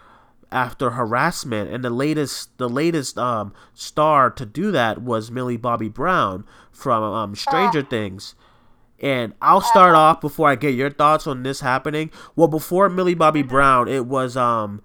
after 0.53 0.91
harassment. 0.91 1.69
And 1.71 1.83
the 1.83 1.89
latest 1.89 2.57
the 2.57 2.69
latest 2.69 3.17
um 3.17 3.53
star 3.73 4.29
to 4.31 4.45
do 4.45 4.71
that 4.71 5.01
was 5.01 5.31
Millie 5.31 5.57
Bobby 5.57 5.89
Brown 5.89 6.45
from 6.71 7.03
um 7.03 7.35
Stranger 7.35 7.79
Oh. 7.79 7.89
Things. 7.89 8.35
And 8.99 9.33
I'll 9.41 9.59
start 9.61 9.95
off 9.95 10.21
before 10.21 10.47
I 10.47 10.55
get 10.55 10.75
your 10.75 10.89
thoughts 10.89 11.27
on 11.27 11.43
this 11.43 11.59
happening. 11.59 12.09
Well, 12.37 12.47
before 12.47 12.87
Millie 12.89 13.15
Bobby 13.15 13.41
Brown, 13.43 13.89
it 13.89 14.05
was 14.05 14.37
um, 14.37 14.81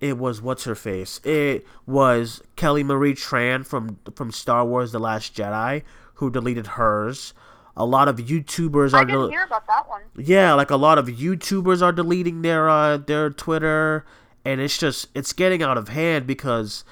it 0.00 0.18
was 0.18 0.42
what's 0.42 0.64
her 0.64 0.74
face? 0.74 1.20
It 1.22 1.64
was 1.86 2.42
Kelly 2.56 2.82
Marie 2.82 3.14
Tran 3.14 3.64
from 3.64 3.98
from 4.16 4.32
Star 4.32 4.64
Wars: 4.64 4.90
The 4.90 4.98
Last 4.98 5.36
Jedi 5.36 5.82
who 6.14 6.30
deleted 6.30 6.66
hers. 6.68 7.32
A 7.76 7.84
lot 7.84 8.08
of 8.08 8.16
YouTubers 8.16 8.92
I 8.92 9.02
are 9.02 9.04
didn't 9.04 9.20
del- 9.20 9.28
hear 9.30 9.44
about 9.44 9.66
that 9.68 9.88
one. 9.88 10.02
yeah, 10.16 10.52
like 10.54 10.70
a 10.70 10.76
lot 10.76 10.98
of 10.98 11.06
YouTubers 11.06 11.80
are 11.80 11.92
deleting 11.92 12.42
their 12.42 12.68
uh, 12.68 12.96
their 12.96 13.30
Twitter, 13.30 14.04
and 14.44 14.60
it's 14.60 14.78
just 14.78 15.08
it's 15.14 15.32
getting 15.32 15.62
out 15.62 15.78
of 15.78 15.88
hand 15.88 16.26
because 16.26 16.84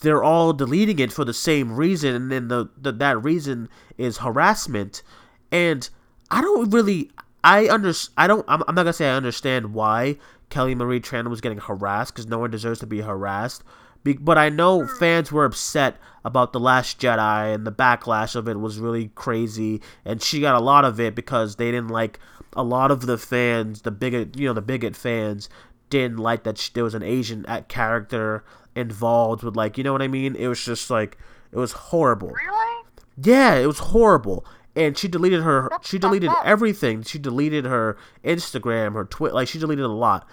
they're 0.00 0.22
all 0.22 0.52
deleting 0.52 0.98
it 0.98 1.12
for 1.12 1.24
the 1.24 1.34
same 1.34 1.72
reason, 1.72 2.14
and 2.14 2.32
then 2.32 2.48
the, 2.48 2.68
the 2.76 2.92
that 2.92 3.22
reason 3.22 3.68
is 3.98 4.18
harassment, 4.18 5.02
and 5.50 5.88
I 6.30 6.40
don't 6.40 6.70
really 6.70 7.10
I 7.44 7.68
under 7.68 7.92
I 8.16 8.26
don't 8.26 8.44
I'm, 8.48 8.62
I'm 8.66 8.74
not 8.74 8.82
gonna 8.82 8.92
say 8.92 9.08
I 9.10 9.16
understand 9.16 9.74
why 9.74 10.16
Kelly 10.50 10.74
Marie 10.74 11.00
Tran 11.00 11.28
was 11.28 11.40
getting 11.40 11.58
harassed 11.58 12.14
because 12.14 12.26
no 12.26 12.38
one 12.38 12.50
deserves 12.50 12.80
to 12.80 12.86
be 12.86 13.00
harassed. 13.00 13.62
Be- 14.04 14.14
But 14.14 14.38
I 14.38 14.48
know 14.48 14.86
fans 14.86 15.30
were 15.30 15.44
upset 15.44 15.96
about 16.24 16.52
the 16.52 16.60
Last 16.60 17.00
Jedi, 17.00 17.54
and 17.54 17.66
the 17.66 17.72
backlash 17.72 18.36
of 18.36 18.48
it 18.48 18.58
was 18.60 18.78
really 18.78 19.08
crazy. 19.14 19.80
And 20.04 20.22
she 20.22 20.40
got 20.40 20.54
a 20.54 20.64
lot 20.64 20.84
of 20.84 21.00
it 21.00 21.14
because 21.14 21.56
they 21.56 21.70
didn't 21.70 21.88
like 21.88 22.18
a 22.54 22.62
lot 22.62 22.90
of 22.90 23.06
the 23.06 23.16
fans, 23.18 23.82
the 23.82 23.90
bigot, 23.90 24.38
you 24.38 24.46
know, 24.46 24.52
the 24.52 24.60
bigot 24.62 24.94
fans 24.96 25.48
didn't 25.92 26.18
like 26.18 26.42
that 26.44 26.70
there 26.74 26.84
was 26.84 26.94
an 26.94 27.02
Asian 27.02 27.44
character 27.68 28.42
involved 28.74 29.42
with 29.42 29.54
like, 29.56 29.76
you 29.78 29.84
know 29.84 29.92
what 29.92 30.02
I 30.02 30.08
mean? 30.08 30.34
It 30.34 30.48
was 30.48 30.64
just 30.64 30.90
like 30.90 31.18
it 31.52 31.56
was 31.58 31.72
horrible. 31.72 32.30
Really? 32.30 32.84
Yeah, 33.22 33.54
it 33.56 33.66
was 33.66 33.78
horrible. 33.78 34.44
And 34.74 34.96
she 34.96 35.06
deleted 35.06 35.42
her. 35.42 35.68
That's 35.70 35.86
She 35.88 35.98
deleted 35.98 36.30
up. 36.30 36.40
everything. 36.46 37.02
She 37.02 37.18
deleted 37.18 37.66
her 37.66 37.98
Instagram, 38.24 38.94
her 38.94 39.04
Twitter. 39.04 39.34
Like 39.34 39.48
she 39.48 39.58
deleted 39.58 39.84
a 39.84 39.88
lot. 39.88 40.26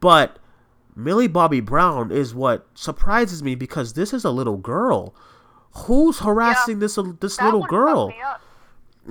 But 0.00 0.38
Millie 0.96 1.28
Bobby 1.28 1.60
Brown 1.60 2.10
is 2.10 2.34
what 2.34 2.66
surprises 2.74 3.40
me 3.42 3.54
because 3.54 3.92
this 3.92 4.12
is 4.12 4.24
a 4.24 4.30
little 4.32 4.56
girl. 4.56 5.14
Who's 5.86 6.18
harassing 6.18 6.80
this 6.80 6.98
this 7.20 7.36
That 7.36 7.44
little 7.44 7.60
one 7.60 7.68
girl? 7.70 8.12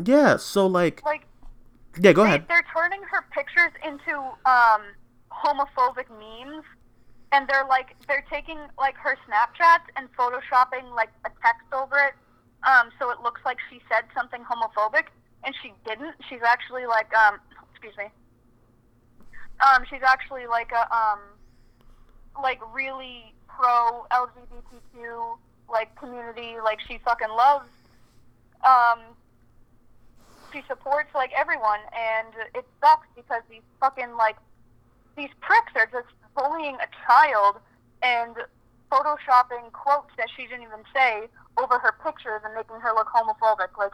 Yeah. 0.04 0.36
So 0.38 0.68
like, 0.68 1.02
Like 1.06 1.26
yeah. 2.02 2.12
Go 2.12 2.24
they, 2.24 2.28
ahead. 2.30 2.46
they're 2.50 2.66
turning 2.76 3.02
her 3.04 3.24
pictures 3.32 3.72
into 3.86 4.20
um, 4.46 4.82
homophobic 5.44 6.10
memes, 6.10 6.66
and 7.32 7.48
they're 7.48 7.66
like 7.68 7.96
they're 8.08 8.26
taking 8.32 8.58
like 8.80 8.96
her 8.98 9.18
Snapchats 9.28 9.88
and 9.96 10.10
photoshopping 10.18 10.96
like 10.96 11.10
a 11.26 11.30
text 11.42 11.68
over 11.74 11.96
it, 11.98 12.14
um, 12.68 12.90
so 13.00 13.10
it 13.12 13.22
looks 13.22 13.42
like 13.46 13.58
she 13.70 13.80
said 13.90 14.06
something 14.16 14.42
homophobic, 14.44 15.06
and 15.44 15.54
she 15.62 15.74
didn't. 15.86 16.16
She's 16.30 16.44
actually 16.44 16.86
like 16.86 17.14
um, 17.14 17.40
excuse 17.72 17.96
me. 17.98 18.06
Um, 19.66 19.84
she's 19.90 20.04
actually 20.06 20.48
like 20.48 20.72
a 20.72 20.94
um, 20.96 21.20
like 22.42 22.60
really 22.74 23.34
pro 23.48 24.06
LGBTQ 24.12 25.38
like 25.70 25.96
community. 25.96 26.56
Like 26.64 26.80
she 26.88 27.00
fucking 27.04 27.30
loves 27.30 27.70
um 28.66 29.00
she 30.52 30.62
supports 30.68 31.10
like 31.14 31.32
everyone 31.36 31.80
and 31.94 32.34
it 32.56 32.66
sucks 32.82 33.08
because 33.16 33.42
these 33.50 33.66
fucking 33.80 34.16
like 34.18 34.38
these 35.18 35.30
pricks 35.42 35.74
are 35.76 35.88
just 35.92 36.08
bullying 36.36 36.76
a 36.76 36.88
child 37.06 37.58
and 38.04 38.36
photoshopping 38.92 39.72
quotes 39.74 40.10
that 40.18 40.28
she 40.36 40.44
didn't 40.44 40.62
even 40.64 40.80
say 40.94 41.28
over 41.58 41.80
her 41.80 41.94
pictures 42.06 42.42
and 42.46 42.54
making 42.54 42.80
her 42.80 42.94
look 42.94 43.08
homophobic. 43.08 43.76
Like 43.78 43.92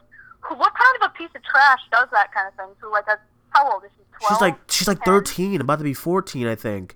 what 0.49 0.73
kind 0.75 1.01
of 1.01 1.09
a 1.09 1.17
piece 1.17 1.29
of 1.35 1.43
trash 1.43 1.79
does 1.91 2.07
that 2.11 2.31
kind 2.33 2.47
of 2.47 2.53
thing 2.55 2.75
to 2.81 2.89
like 2.89 3.07
a 3.07 3.17
how 3.49 3.71
old 3.71 3.83
is 3.85 3.89
she? 3.95 4.03
12 4.19 4.33
She's 4.33 4.41
like 4.41 4.57
she's 4.69 4.87
like 4.87 5.03
10? 5.03 5.05
thirteen, 5.05 5.61
about 5.61 5.77
to 5.77 5.83
be 5.83 5.93
fourteen, 5.93 6.47
I 6.47 6.55
think. 6.55 6.95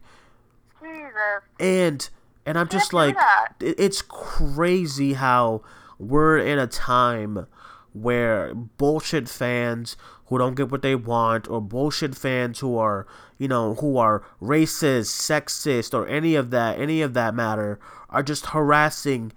jesus. 0.81 1.12
And 1.60 2.10
and 2.46 2.57
I'm 2.57 2.69
just 2.69 2.93
like, 2.93 3.15
it- 3.60 3.77
it's 3.79 4.01
crazy 4.01 5.13
how 5.13 5.62
we're 6.00 6.38
in 6.38 6.57
a 6.60 6.67
time 6.67 7.46
where 7.94 8.53
bullshit 8.53 9.27
fans 9.29 9.96
who 10.27 10.38
don't 10.38 10.56
get 10.56 10.70
what 10.70 10.82
they 10.82 10.96
want, 10.96 11.50
or 11.50 11.62
bullshit 11.62 12.13
fans 12.13 12.60
who 12.60 12.77
are, 12.77 13.08
you 13.38 13.48
know, 13.48 13.75
who 13.75 13.98
are 13.98 14.25
racist, 14.41 15.08
sexist, 15.08 15.94
or 15.94 16.06
any 16.08 16.36
of 16.36 16.51
that, 16.51 16.77
any 16.79 17.01
of 17.01 17.13
that 17.13 17.34
matter, 17.34 17.79
are 18.10 18.24
just 18.24 18.48
harassing 18.48 19.32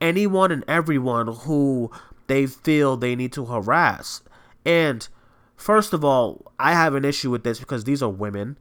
anyone 0.00 0.52
and 0.52 0.64
everyone 0.68 1.26
who 1.26 1.90
they 2.28 2.46
feel 2.46 2.96
they 2.96 3.16
need 3.16 3.32
to 3.32 3.46
harass. 3.46 4.22
And 4.64 5.08
first 5.56 5.92
of 5.92 6.04
all, 6.04 6.52
I 6.58 6.72
have 6.72 6.94
an 6.94 7.04
issue 7.04 7.30
with 7.30 7.42
this 7.42 7.58
because 7.58 7.84
these 7.84 8.02
are 8.02 8.08
women. 8.08 8.56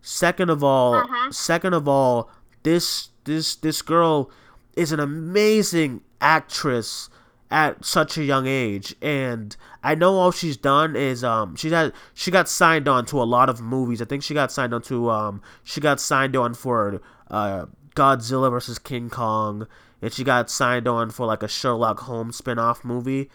Second 0.00 0.50
of 0.50 0.64
all, 0.64 0.94
uh-huh. 0.94 1.30
second 1.30 1.74
of 1.74 1.86
all, 1.86 2.30
this 2.64 3.10
this 3.24 3.54
this 3.54 3.82
girl 3.82 4.30
is 4.76 4.90
an 4.90 4.98
amazing 4.98 6.00
actress 6.20 7.08
at 7.52 7.84
such 7.84 8.16
a 8.16 8.24
young 8.24 8.46
age, 8.46 8.96
and 9.02 9.54
I 9.84 9.94
know 9.94 10.14
all 10.14 10.32
she's 10.32 10.56
done 10.56 10.96
is 10.96 11.22
um 11.22 11.54
she's 11.54 11.70
had 11.70 11.92
she 12.14 12.30
got 12.30 12.48
signed 12.48 12.88
on 12.88 13.04
to 13.06 13.22
a 13.22 13.24
lot 13.24 13.50
of 13.50 13.60
movies. 13.60 14.00
I 14.00 14.06
think 14.06 14.22
she 14.22 14.32
got 14.34 14.50
signed 14.50 14.72
on 14.72 14.80
to 14.82 15.10
um 15.10 15.42
she 15.62 15.80
got 15.80 16.00
signed 16.00 16.34
on 16.34 16.54
for 16.54 17.00
uh 17.30 17.66
Godzilla 17.94 18.50
versus 18.50 18.78
King 18.78 19.10
Kong, 19.10 19.68
and 20.00 20.12
she 20.12 20.24
got 20.24 20.48
signed 20.48 20.88
on 20.88 21.10
for 21.10 21.26
like 21.26 21.42
a 21.42 21.48
Sherlock 21.48 22.00
Holmes 22.00 22.36
spin-off 22.36 22.84
movie. 22.84 23.30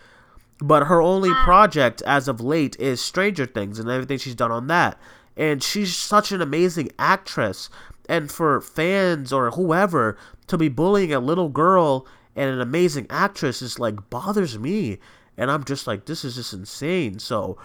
But 0.59 0.87
her 0.87 0.99
only 0.99 1.29
project 1.29 2.01
as 2.01 2.27
of 2.27 2.41
late 2.41 2.75
is 2.79 2.99
Stranger 2.99 3.45
Things 3.45 3.77
and 3.77 3.87
everything 3.87 4.17
she's 4.17 4.33
done 4.33 4.51
on 4.51 4.65
that. 4.67 4.97
And 5.35 5.61
she's 5.61 5.95
such 5.95 6.31
an 6.31 6.41
amazing 6.41 6.89
actress. 6.97 7.69
And 8.09 8.31
for 8.31 8.59
fans 8.61 9.31
or 9.31 9.51
whoever 9.51 10.17
to 10.47 10.57
be 10.57 10.69
bullying 10.69 11.13
a 11.13 11.19
little 11.19 11.49
girl 11.49 12.07
and 12.37 12.49
an 12.49 12.61
amazing 12.61 13.07
actress 13.09 13.61
is 13.61 13.79
like 13.79 14.09
bothers 14.09 14.57
me. 14.57 14.99
And 15.37 15.51
I'm 15.51 15.63
just 15.65 15.85
like, 15.87 16.05
this 16.05 16.23
is 16.23 16.35
just 16.35 16.53
insane. 16.53 17.19
So, 17.19 17.57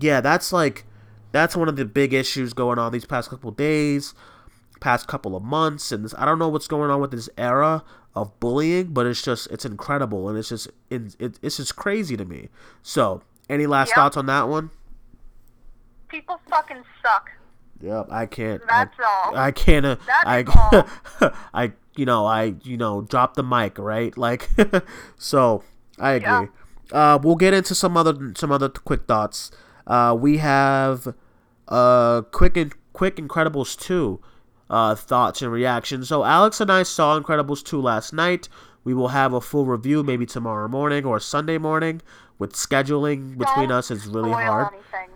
yeah, 0.00 0.20
that's 0.20 0.52
like, 0.52 0.84
that's 1.32 1.54
one 1.56 1.68
of 1.68 1.76
the 1.76 1.84
big 1.84 2.14
issues 2.14 2.52
going 2.54 2.78
on 2.78 2.92
these 2.92 3.04
past 3.04 3.28
couple 3.30 3.50
days, 3.50 4.14
past 4.80 5.06
couple 5.06 5.36
of 5.36 5.42
months. 5.42 5.92
And 5.92 6.04
this, 6.04 6.14
I 6.16 6.24
don't 6.24 6.38
know 6.38 6.48
what's 6.48 6.68
going 6.68 6.90
on 6.90 7.00
with 7.00 7.10
this 7.10 7.28
era 7.36 7.84
of 8.14 8.38
bullying, 8.40 8.94
but 8.94 9.06
it's 9.06 9.22
just, 9.22 9.48
it's 9.50 9.64
incredible. 9.64 10.28
And 10.28 10.38
it's 10.38 10.48
just, 10.48 10.68
it, 10.90 11.14
it, 11.18 11.38
it's 11.42 11.58
just 11.58 11.76
crazy 11.76 12.16
to 12.16 12.24
me. 12.24 12.48
So, 12.82 13.22
any 13.48 13.66
last 13.66 13.88
Yep. 13.90 13.96
thoughts 13.96 14.16
on 14.16 14.26
that 14.26 14.48
one? 14.48 14.70
people 16.08 16.38
fucking 16.48 16.84
suck 17.02 17.28
Yep, 17.80 18.06
I 18.10 18.26
can't. 18.26 18.62
That's 18.68 18.94
I, 18.98 19.04
all. 19.04 19.36
I 19.36 19.50
can't. 19.50 19.84
Uh, 19.84 19.96
That's 20.06 20.24
I, 20.24 21.30
I, 21.54 21.72
you 21.96 22.04
know, 22.04 22.26
I, 22.26 22.54
you 22.62 22.76
know, 22.76 23.02
drop 23.02 23.34
the 23.34 23.42
mic, 23.42 23.78
right? 23.78 24.16
Like, 24.24 24.48
so 25.16 25.62
I 25.98 26.12
agree. 26.12 26.48
Uh, 26.92 27.18
we'll 27.22 27.36
get 27.36 27.54
into 27.54 27.74
some 27.74 27.96
other 27.96 28.32
some 28.36 28.50
other 28.52 28.68
quick 28.68 29.06
thoughts. 29.06 29.50
Uh, 29.86 30.16
we 30.18 30.38
have 30.38 31.14
uh 31.68 32.22
quick 32.30 32.56
and 32.56 32.74
quick 32.92 33.16
Incredibles 33.16 33.78
two 33.78 34.20
uh 34.70 34.94
thoughts 34.94 35.42
and 35.42 35.50
reactions. 35.50 36.08
So 36.08 36.24
Alex 36.24 36.60
and 36.60 36.70
I 36.70 36.82
saw 36.82 37.18
Incredibles 37.18 37.64
two 37.64 37.80
last 37.80 38.12
night. 38.12 38.48
We 38.84 38.92
will 38.92 39.08
have 39.08 39.32
a 39.32 39.40
full 39.40 39.64
review 39.64 40.02
maybe 40.02 40.26
tomorrow 40.26 40.68
morning 40.68 41.04
or 41.04 41.18
Sunday 41.20 41.58
morning. 41.58 42.02
With 42.38 42.52
scheduling 42.54 43.38
between 43.38 43.68
Don't 43.68 43.78
us 43.78 43.90
is 43.90 44.06
really 44.08 44.32
hard. 44.32 44.74
anything. 44.74 45.10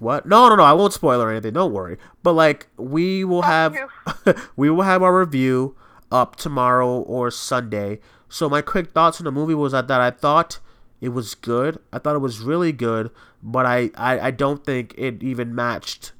What? 0.00 0.26
No, 0.26 0.48
no, 0.48 0.56
no. 0.56 0.64
I 0.64 0.72
won't 0.72 0.92
spoil 0.92 1.22
or 1.22 1.30
anything. 1.30 1.52
Don't 1.54 1.72
worry. 1.72 1.98
But 2.22 2.32
like, 2.32 2.66
we 2.76 3.24
will 3.24 3.42
Fuck 3.42 3.76
have 3.76 4.46
we 4.56 4.68
will 4.68 4.82
have 4.82 5.02
our 5.02 5.18
review 5.18 5.76
up 6.10 6.36
tomorrow 6.36 7.00
or 7.00 7.30
Sunday. 7.30 8.00
So 8.28 8.48
my 8.48 8.62
quick 8.62 8.90
thoughts 8.90 9.20
on 9.20 9.24
the 9.24 9.32
movie 9.32 9.54
was 9.54 9.72
that, 9.72 9.90
I 9.90 10.10
thought 10.10 10.58
it 11.00 11.10
was 11.10 11.34
good. 11.34 11.78
I 11.92 11.98
thought 11.98 12.16
it 12.16 12.20
was 12.20 12.40
really 12.40 12.72
good, 12.72 13.10
but 13.42 13.66
I, 13.66 13.90
I 13.94 14.18
I 14.20 14.30
don't 14.30 14.64
think 14.64 14.94
it 14.96 15.22
even 15.22 15.54
matched 15.54 16.12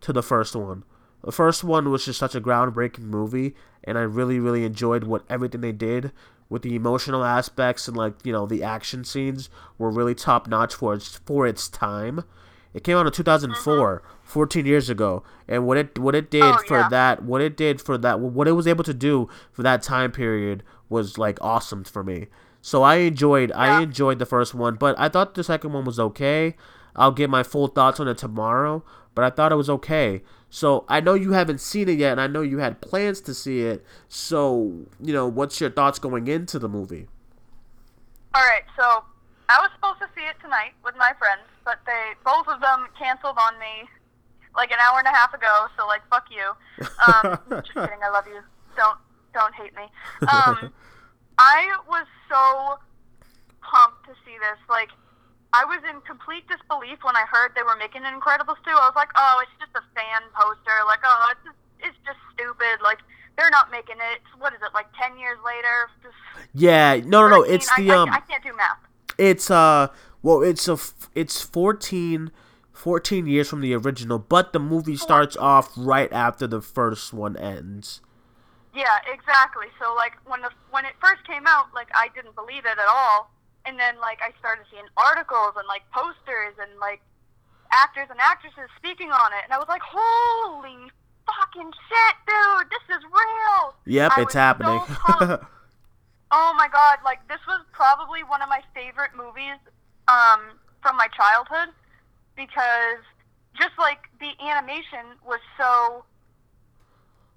to 0.00 0.12
the 0.12 0.22
first 0.22 0.56
one. 0.56 0.84
The 1.22 1.32
first 1.32 1.62
one 1.62 1.90
was 1.90 2.04
just 2.06 2.18
such 2.18 2.34
a 2.34 2.40
groundbreaking 2.40 3.04
movie, 3.04 3.54
and 3.84 3.96
I 3.96 4.02
really 4.02 4.40
really 4.40 4.64
enjoyed 4.64 5.04
what 5.04 5.24
everything 5.28 5.60
they 5.60 5.72
did 5.72 6.10
with 6.48 6.62
the 6.62 6.74
emotional 6.74 7.24
aspects 7.24 7.88
and 7.88 7.96
like 7.96 8.14
you 8.24 8.32
know 8.32 8.46
the 8.46 8.62
action 8.62 9.04
scenes 9.04 9.48
were 9.78 9.90
really 9.90 10.14
top 10.14 10.48
notch 10.48 10.74
for 10.74 10.94
its 10.94 11.16
for 11.24 11.46
its 11.46 11.68
time. 11.68 12.24
It 12.74 12.84
came 12.84 12.96
out 12.96 13.06
in 13.06 13.12
2004, 13.12 13.98
mm-hmm. 14.00 14.06
14 14.28 14.66
years 14.66 14.88
ago, 14.88 15.22
and 15.46 15.66
what 15.66 15.76
it 15.76 15.98
what 15.98 16.14
it 16.14 16.30
did 16.30 16.42
Oh, 16.42 16.58
for 16.66 16.78
yeah. 16.78 16.88
that, 16.88 17.22
what 17.22 17.40
it 17.42 17.56
did 17.56 17.80
for 17.80 17.98
that, 17.98 18.20
what 18.20 18.48
it 18.48 18.52
was 18.52 18.66
able 18.66 18.84
to 18.84 18.94
do 18.94 19.28
for 19.50 19.62
that 19.62 19.82
time 19.82 20.10
period 20.12 20.62
was 20.88 21.18
like 21.18 21.38
awesome 21.40 21.84
for 21.84 22.02
me. 22.02 22.28
So 22.60 22.82
I 22.82 22.96
enjoyed 22.96 23.50
Yeah. 23.50 23.58
I 23.58 23.82
enjoyed 23.82 24.18
the 24.18 24.26
first 24.26 24.54
one, 24.54 24.76
but 24.76 24.94
I 24.98 25.08
thought 25.08 25.34
the 25.34 25.44
second 25.44 25.72
one 25.72 25.84
was 25.84 25.98
okay. 26.00 26.56
I'll 26.96 27.12
get 27.12 27.30
my 27.30 27.42
full 27.42 27.68
thoughts 27.68 28.00
on 28.00 28.08
it 28.08 28.18
tomorrow, 28.18 28.84
but 29.14 29.24
I 29.24 29.30
thought 29.30 29.52
it 29.52 29.56
was 29.56 29.70
okay. 29.70 30.22
So 30.50 30.84
I 30.88 31.00
know 31.00 31.14
you 31.14 31.32
haven't 31.32 31.60
seen 31.60 31.88
it 31.88 31.98
yet, 31.98 32.12
and 32.12 32.20
I 32.20 32.26
know 32.26 32.42
you 32.42 32.58
had 32.58 32.80
plans 32.82 33.20
to 33.22 33.34
see 33.34 33.62
it. 33.62 33.84
So 34.08 34.86
you 35.00 35.12
know, 35.12 35.26
what's 35.26 35.60
your 35.60 35.70
thoughts 35.70 35.98
going 35.98 36.26
into 36.28 36.58
the 36.58 36.68
movie? 36.68 37.08
All 38.34 38.42
right, 38.42 38.62
so 38.78 39.04
I 39.52 39.60
was 39.60 39.68
supposed 39.76 40.00
to 40.00 40.08
see 40.16 40.24
it 40.24 40.40
tonight 40.40 40.72
with 40.80 40.96
my 40.96 41.12
friends, 41.20 41.44
but 41.60 41.84
they 41.84 42.16
both 42.24 42.48
of 42.48 42.64
them 42.64 42.88
canceled 42.96 43.36
on 43.36 43.60
me 43.60 43.84
like 44.56 44.72
an 44.72 44.80
hour 44.80 44.96
and 44.96 45.08
a 45.08 45.12
half 45.12 45.32
ago. 45.36 45.68
So 45.76 45.84
like, 45.86 46.00
fuck 46.08 46.24
you. 46.32 46.56
Um, 47.04 47.36
just 47.60 47.76
kidding. 47.76 48.00
I 48.00 48.08
love 48.08 48.24
you. 48.24 48.40
Don't 48.76 48.96
don't 49.36 49.52
hate 49.54 49.76
me. 49.76 49.84
Um, 50.24 50.72
I 51.38 51.68
was 51.84 52.08
so 52.32 52.80
pumped 53.60 54.08
to 54.08 54.16
see 54.24 54.36
this. 54.40 54.60
Like, 54.68 54.88
I 55.52 55.64
was 55.64 55.80
in 55.88 56.00
complete 56.04 56.48
disbelief 56.48 57.04
when 57.04 57.16
I 57.16 57.24
heard 57.28 57.52
they 57.56 57.64
were 57.64 57.76
making 57.76 58.04
an 58.04 58.12
Incredibles 58.12 58.60
2. 58.64 58.72
I 58.72 58.88
was 58.88 58.96
like, 58.96 59.12
oh, 59.16 59.40
it's 59.44 59.56
just 59.60 59.72
a 59.76 59.84
fan 59.96 60.22
poster. 60.36 60.76
Like, 60.84 61.00
oh, 61.04 61.32
it's 61.32 61.44
just, 61.44 61.60
it's 61.80 62.00
just 62.04 62.20
stupid. 62.32 62.80
Like, 62.84 63.00
they're 63.36 63.52
not 63.52 63.70
making 63.72 63.96
it. 63.96 64.20
What 64.38 64.52
is 64.52 64.60
it? 64.60 64.72
Like 64.72 64.86
ten 65.00 65.18
years 65.18 65.38
later? 65.44 65.88
Just 66.02 66.16
Yeah, 66.54 67.00
no, 67.04 67.28
no, 67.28 67.28
no. 67.28 67.40
13? 67.44 67.54
It's 67.54 67.68
I, 67.68 67.80
the 67.80 67.90
I, 67.92 67.96
um, 67.96 68.08
I 68.10 68.20
can't 68.20 68.44
do 68.44 68.52
math. 68.56 68.80
It's 69.22 69.50
uh, 69.50 69.86
well, 70.22 70.42
it's 70.42 70.66
a, 70.66 70.76
it's 71.14 71.40
14, 71.40 72.32
14 72.72 73.26
years 73.26 73.48
from 73.48 73.60
the 73.60 73.72
original, 73.74 74.18
but 74.18 74.52
the 74.52 74.58
movie 74.58 74.96
starts 74.96 75.36
off 75.36 75.70
right 75.76 76.12
after 76.12 76.46
the 76.48 76.60
first 76.60 77.12
one 77.12 77.36
ends. 77.36 78.00
Yeah, 78.74 78.98
exactly. 79.06 79.66
So 79.80 79.94
like 79.94 80.14
when 80.26 80.40
the 80.40 80.50
when 80.70 80.84
it 80.84 80.94
first 81.00 81.26
came 81.26 81.46
out, 81.46 81.66
like 81.74 81.88
I 81.94 82.08
didn't 82.14 82.34
believe 82.34 82.64
it 82.66 82.78
at 82.78 82.88
all, 82.90 83.30
and 83.64 83.78
then 83.78 84.00
like 84.00 84.18
I 84.22 84.36
started 84.40 84.64
seeing 84.70 84.86
articles 84.96 85.54
and 85.56 85.68
like 85.68 85.82
posters 85.92 86.58
and 86.58 86.80
like 86.80 87.00
actors 87.70 88.08
and 88.10 88.18
actresses 88.18 88.70
speaking 88.76 89.12
on 89.12 89.32
it, 89.32 89.44
and 89.44 89.52
I 89.52 89.58
was 89.58 89.68
like, 89.68 89.82
holy 89.84 90.90
fucking 91.26 91.70
shit, 91.70 92.14
dude, 92.26 92.66
this 92.74 92.96
is 92.96 93.04
real. 93.04 93.74
Yep, 93.86 94.12
I 94.16 94.22
it's 94.22 94.32
so 94.32 94.38
happening. 94.38 94.80
pumped. 94.88 95.44
Oh 96.32 96.54
my 96.56 96.66
god, 96.68 96.98
like 97.04 97.20
this 97.28 97.40
was 97.46 97.60
probably 97.72 98.24
one 98.24 98.40
of 98.42 98.48
my 98.48 98.62
favorite 98.74 99.12
movies 99.14 99.60
um, 100.08 100.56
from 100.82 100.96
my 100.96 101.06
childhood 101.14 101.74
because 102.36 103.04
just 103.54 103.76
like 103.78 104.08
the 104.18 104.32
animation 104.42 105.20
was 105.26 105.40
so 105.60 106.04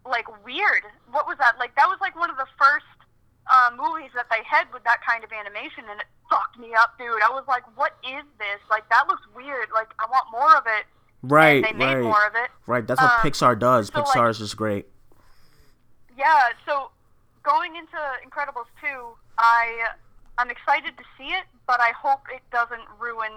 like 0.07 0.25
weird. 0.45 0.83
What 1.11 1.27
was 1.27 1.37
that? 1.39 1.59
Like 1.59 1.75
that 1.75 1.87
was 1.87 1.97
like 1.99 2.15
one 2.17 2.29
of 2.29 2.37
the 2.37 2.47
first 2.57 2.87
uh, 3.51 3.71
movies 3.75 4.11
that 4.15 4.27
they 4.31 4.41
had 4.47 4.71
with 4.73 4.83
that 4.85 4.99
kind 5.05 5.23
of 5.23 5.29
animation, 5.31 5.83
and 5.91 5.99
it 5.99 6.07
fucked 6.29 6.57
me 6.57 6.71
up, 6.73 6.97
dude. 6.97 7.21
I 7.21 7.29
was 7.29 7.43
like, 7.47 7.63
"What 7.77 7.93
is 8.03 8.23
this? 8.39 8.61
Like 8.69 8.87
that 8.89 9.07
looks 9.07 9.23
weird. 9.35 9.69
Like 9.73 9.91
I 9.99 10.07
want 10.09 10.31
more 10.31 10.55
of 10.55 10.63
it." 10.67 10.85
right, 11.21 11.65
and 11.65 11.65
they 11.65 11.73
made 11.73 11.95
right, 11.95 12.03
more 12.03 12.25
of 12.27 12.34
it. 12.36 12.49
right. 12.67 12.86
That's 12.88 13.01
what 13.01 13.12
Um, 13.12 13.19
Pixar 13.21 13.58
does. 13.60 13.88
so, 13.88 13.99
like- 13.99 14.08
Pixar 14.08 14.29
is 14.29 14.38
just 14.39 14.55
great. 14.55 14.88
Yeah, 16.17 16.49
so 16.65 16.91
going 17.45 17.75
into 17.75 17.97
Incredibles 18.25 18.67
2, 18.81 18.88
I 19.38 19.93
I'm 20.38 20.49
excited 20.49 20.97
to 20.97 21.03
see 21.17 21.29
it, 21.29 21.45
but 21.67 21.79
I 21.79 21.91
hope 21.95 22.21
it 22.34 22.41
doesn't 22.51 22.84
ruin 22.99 23.31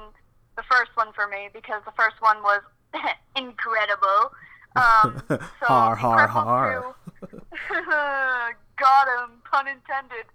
the 0.57 0.65
first 0.71 0.91
one 0.97 1.13
for 1.13 1.29
me 1.29 1.49
because 1.53 1.83
the 1.85 1.93
first 1.93 2.17
one 2.21 2.43
was 2.43 2.63
incredible. 3.37 4.33
Um, 4.75 5.23
so 5.61 5.67
Har, 5.67 5.95
har, 5.95 6.27
har. 6.27 6.95
Got 8.79 9.09
him, 9.09 9.43
pun 9.51 9.67
intended. 9.67 10.27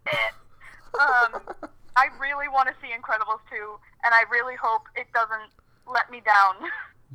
Um, 0.99 1.41
I 1.95 2.07
really 2.19 2.47
want 2.49 2.67
to 2.67 2.75
see 2.81 2.88
Incredibles 2.88 3.39
2, 3.49 3.55
and 4.03 4.13
I 4.13 4.23
really 4.31 4.55
hope 4.62 4.83
it 4.95 5.07
doesn't 5.13 5.49
let 5.91 6.12
me 6.12 6.21
down. 6.25 6.69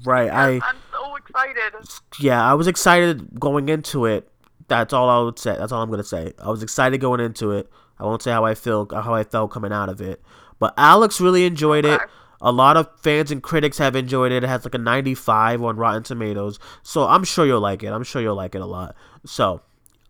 Right. 0.05 0.31
I 0.31 0.61
I'm 0.65 0.77
so 0.93 1.17
excited. 1.17 1.75
yeah, 2.21 2.45
I 2.45 2.55
was 2.55 2.67
excited 2.67 3.39
going 3.39 3.69
into 3.69 4.07
it. 4.07 4.31
That's 4.69 4.93
all 4.93 5.09
I 5.09 5.23
would 5.23 5.39
say. 5.39 5.57
That's 5.57 5.73
all 5.73 5.83
I'm 5.83 5.91
gonna 5.91 6.05
say. 6.05 6.33
I 6.39 6.51
was 6.51 6.63
excited 6.63 7.01
going 7.01 7.21
into 7.21 7.53
it. 7.53 7.71
I 7.99 8.05
won't 8.05 8.23
say 8.23 8.31
how 8.31 8.45
I 8.45 8.55
feel, 8.55 8.87
how 8.93 9.15
I 9.15 9.25
felt 9.25 9.51
coming 9.51 9.73
out 9.73 9.89
of 9.89 10.01
it. 10.01 10.23
But 10.59 10.75
Alex 10.77 11.21
really 11.21 11.45
enjoyed 11.45 11.85
it. 11.85 12.01
A 12.41 12.53
lot 12.53 12.77
of 12.77 12.89
fans 13.01 13.33
and 13.33 13.43
critics 13.43 13.79
have 13.79 13.97
enjoyed 13.97 14.31
it. 14.31 14.45
It 14.45 14.49
has 14.49 14.65
like 14.65 14.75
a 14.75 14.79
95 14.79 15.65
on 15.65 15.77
Rotten 15.77 16.05
Tomatoes, 16.05 16.61
so 16.85 17.09
I'm 17.09 17.25
sure 17.25 17.45
you'll 17.45 17.61
like 17.61 17.83
it. 17.83 17.89
I'm 17.89 18.05
sure 18.05 18.23
you'll 18.23 18.37
like 18.37 18.55
it 18.55 18.61
a 18.61 18.67
lot. 18.67 18.95
So, 19.27 19.61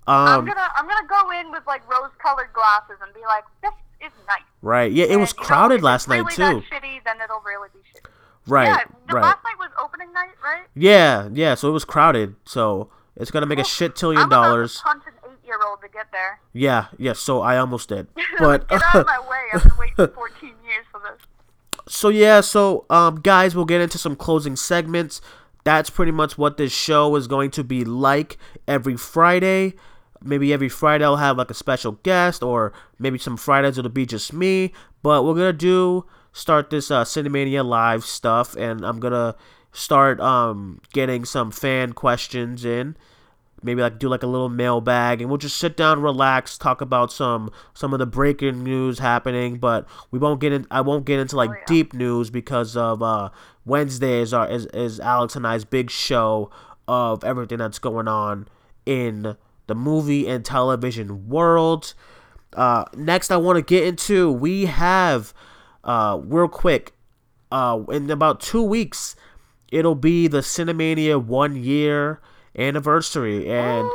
I'm 0.06 0.40
um, 0.40 0.44
gonna 0.44 0.68
I'm 0.76 0.86
gonna 0.86 1.08
go 1.08 1.30
in 1.40 1.50
with 1.50 1.62
like 1.66 1.88
rose-colored 1.90 2.50
glasses 2.52 2.96
and 3.02 3.14
be 3.14 3.20
like, 3.20 3.44
this 3.62 3.72
is 4.02 4.12
nice. 4.26 4.42
right, 4.60 4.92
yeah, 4.92 5.06
it 5.06 5.16
was 5.16 5.30
And, 5.30 5.38
you 5.38 5.42
know, 5.42 5.46
crowded 5.46 5.74
if 5.76 5.82
last 5.82 6.02
it's 6.02 6.08
night 6.08 6.38
really 6.38 6.60
too. 6.60 6.66
Shitty, 6.70 7.04
then 7.04 7.16
it'll 7.24 7.40
really 7.40 7.68
be 7.72 7.78
shitty. 7.78 8.10
Right, 8.46 8.66
yeah, 8.66 8.84
the 9.08 9.14
right. 9.14 9.22
last 9.22 9.38
night 9.44 9.58
was 9.58 9.70
opening 9.82 10.12
night, 10.12 10.34
right? 10.44 10.64
Yeah, 10.74 11.30
yeah. 11.32 11.54
So 11.54 11.70
it 11.70 11.72
was 11.72 11.86
crowded. 11.86 12.34
So 12.44 12.90
it's 13.18 13.30
gonna 13.30 13.46
make 13.46 13.58
a 13.58 13.64
shit 13.64 13.94
tillion 13.94 14.24
about 14.24 14.44
dollars. 14.44 14.80
punch 14.82 15.02
an 15.06 15.12
eight-year-old 15.30 15.80
to 15.82 15.88
get 15.88 16.10
there. 16.12 16.40
Yeah, 16.52 16.86
yeah. 16.98 17.12
So 17.12 17.42
I 17.42 17.58
almost 17.58 17.88
did, 17.90 18.06
but 18.38 18.68
get 18.68 18.82
out 18.82 18.94
of 18.96 19.06
my 19.06 19.20
way! 19.20 19.44
I've 19.52 19.62
been 19.64 19.72
waiting 19.78 20.14
14 20.14 20.48
years 20.64 20.86
for 20.90 21.00
this. 21.00 21.92
so 21.94 22.08
yeah. 22.08 22.40
So 22.40 22.86
um, 22.88 23.20
guys, 23.20 23.54
we'll 23.54 23.64
get 23.64 23.80
into 23.80 23.98
some 23.98 24.16
closing 24.16 24.56
segments. 24.56 25.20
That's 25.64 25.90
pretty 25.90 26.12
much 26.12 26.38
what 26.38 26.56
this 26.56 26.72
show 26.72 27.14
is 27.16 27.26
going 27.26 27.50
to 27.52 27.64
be 27.64 27.84
like 27.84 28.38
every 28.66 28.96
Friday. 28.96 29.74
Maybe 30.22 30.52
every 30.52 30.68
Friday 30.68 31.04
I'll 31.04 31.16
have 31.16 31.36
like 31.36 31.50
a 31.50 31.54
special 31.54 31.92
guest, 32.02 32.42
or 32.42 32.72
maybe 32.98 33.18
some 33.18 33.36
Fridays 33.36 33.76
it'll 33.78 33.90
be 33.90 34.06
just 34.06 34.32
me. 34.32 34.72
But 35.02 35.24
we're 35.24 35.34
gonna 35.34 35.52
do 35.52 36.06
start 36.32 36.70
this 36.70 36.90
uh, 36.90 37.04
Cinemania 37.04 37.64
live 37.64 38.04
stuff, 38.04 38.56
and 38.56 38.84
I'm 38.84 38.98
gonna 38.98 39.36
start 39.72 40.20
um 40.20 40.80
getting 40.92 41.24
some 41.24 41.50
fan 41.50 41.92
questions 41.92 42.64
in. 42.64 42.96
Maybe 43.60 43.82
like 43.82 43.98
do 43.98 44.08
like 44.08 44.22
a 44.22 44.28
little 44.28 44.48
mailbag, 44.48 45.20
and 45.20 45.28
we'll 45.28 45.38
just 45.38 45.56
sit 45.56 45.76
down, 45.76 46.00
relax, 46.00 46.56
talk 46.56 46.80
about 46.80 47.10
some 47.10 47.50
some 47.74 47.92
of 47.92 47.98
the 47.98 48.06
breaking 48.06 48.62
news 48.62 49.00
happening. 49.00 49.56
But 49.58 49.86
we 50.12 50.18
won't 50.20 50.40
get 50.40 50.52
in. 50.52 50.66
I 50.70 50.80
won't 50.80 51.04
get 51.04 51.18
into 51.18 51.34
like 51.36 51.50
Oh, 51.50 51.54
yeah. 51.54 51.64
deep 51.66 51.92
news 51.92 52.30
because 52.30 52.76
of 52.76 53.02
uh 53.02 53.30
Wednesday 53.64 54.20
is 54.20 54.32
our 54.32 54.48
is, 54.48 54.66
is 54.66 55.00
Alex 55.00 55.34
and 55.34 55.44
I's 55.46 55.64
big 55.64 55.90
show 55.90 56.50
of 56.86 57.24
everything 57.24 57.58
that's 57.58 57.80
going 57.80 58.06
on 58.06 58.46
in 58.86 59.36
the 59.66 59.74
movie 59.74 60.28
and 60.28 60.44
television 60.44 61.28
world. 61.28 61.94
Uh, 62.54 62.84
next, 62.96 63.30
I 63.30 63.36
want 63.36 63.56
to 63.56 63.62
get 63.62 63.84
into 63.84 64.32
we 64.32 64.66
have 64.66 65.34
uh, 65.84 66.18
real 66.22 66.48
quick 66.48 66.94
uh, 67.52 67.80
in 67.90 68.10
about 68.10 68.40
two 68.40 68.62
weeks 68.62 69.16
it'll 69.70 69.94
be 69.94 70.28
the 70.28 70.38
Cinemania 70.38 71.22
one 71.22 71.56
year 71.56 72.20
anniversary 72.56 73.48
and 73.48 73.88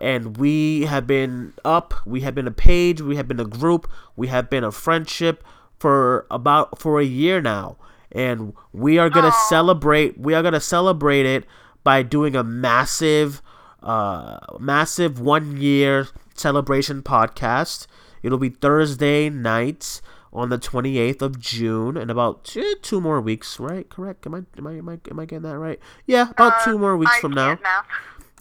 and 0.00 0.36
we 0.36 0.82
have 0.82 1.06
been 1.06 1.52
up 1.64 1.94
we 2.06 2.22
have 2.22 2.34
been 2.34 2.46
a 2.46 2.52
page 2.52 3.00
we 3.00 3.16
have 3.16 3.28
been 3.28 3.40
a 3.40 3.44
group 3.44 3.90
we 4.16 4.28
have 4.28 4.48
been 4.50 4.64
a 4.64 4.72
friendship 4.72 5.44
for 5.78 6.26
about 6.30 6.78
for 6.78 7.00
a 7.00 7.04
year 7.04 7.40
now. 7.40 7.76
And 8.10 8.54
we 8.72 8.98
are 8.98 9.10
gonna 9.10 9.28
Aw. 9.28 9.48
celebrate 9.48 10.18
we 10.18 10.34
are 10.34 10.42
gonna 10.42 10.60
celebrate 10.60 11.26
it 11.26 11.44
by 11.84 12.02
doing 12.02 12.34
a 12.34 12.42
massive 12.42 13.42
uh 13.82 14.38
massive 14.58 15.20
one 15.20 15.56
year 15.56 16.08
celebration 16.34 17.02
podcast. 17.02 17.86
It'll 18.22 18.38
be 18.38 18.48
thursday 18.50 19.30
nights 19.30 20.02
on 20.32 20.48
the 20.50 20.58
28th 20.58 21.22
of 21.22 21.38
june 21.40 21.96
in 21.96 22.10
about 22.10 22.44
two, 22.44 22.74
two 22.82 23.00
more 23.00 23.20
weeks 23.20 23.58
right? 23.58 23.88
Correct? 23.88 24.26
Am 24.26 24.34
I, 24.34 24.38
am 24.58 24.66
I 24.66 24.72
am 24.76 24.88
i 24.88 24.98
am 25.10 25.18
i 25.20 25.24
getting 25.24 25.42
that 25.42 25.58
right? 25.58 25.78
Yeah 26.06 26.30
about 26.30 26.62
two 26.64 26.78
more 26.78 26.96
weeks 26.96 27.12
I 27.16 27.20
from 27.20 27.32
now. 27.32 27.58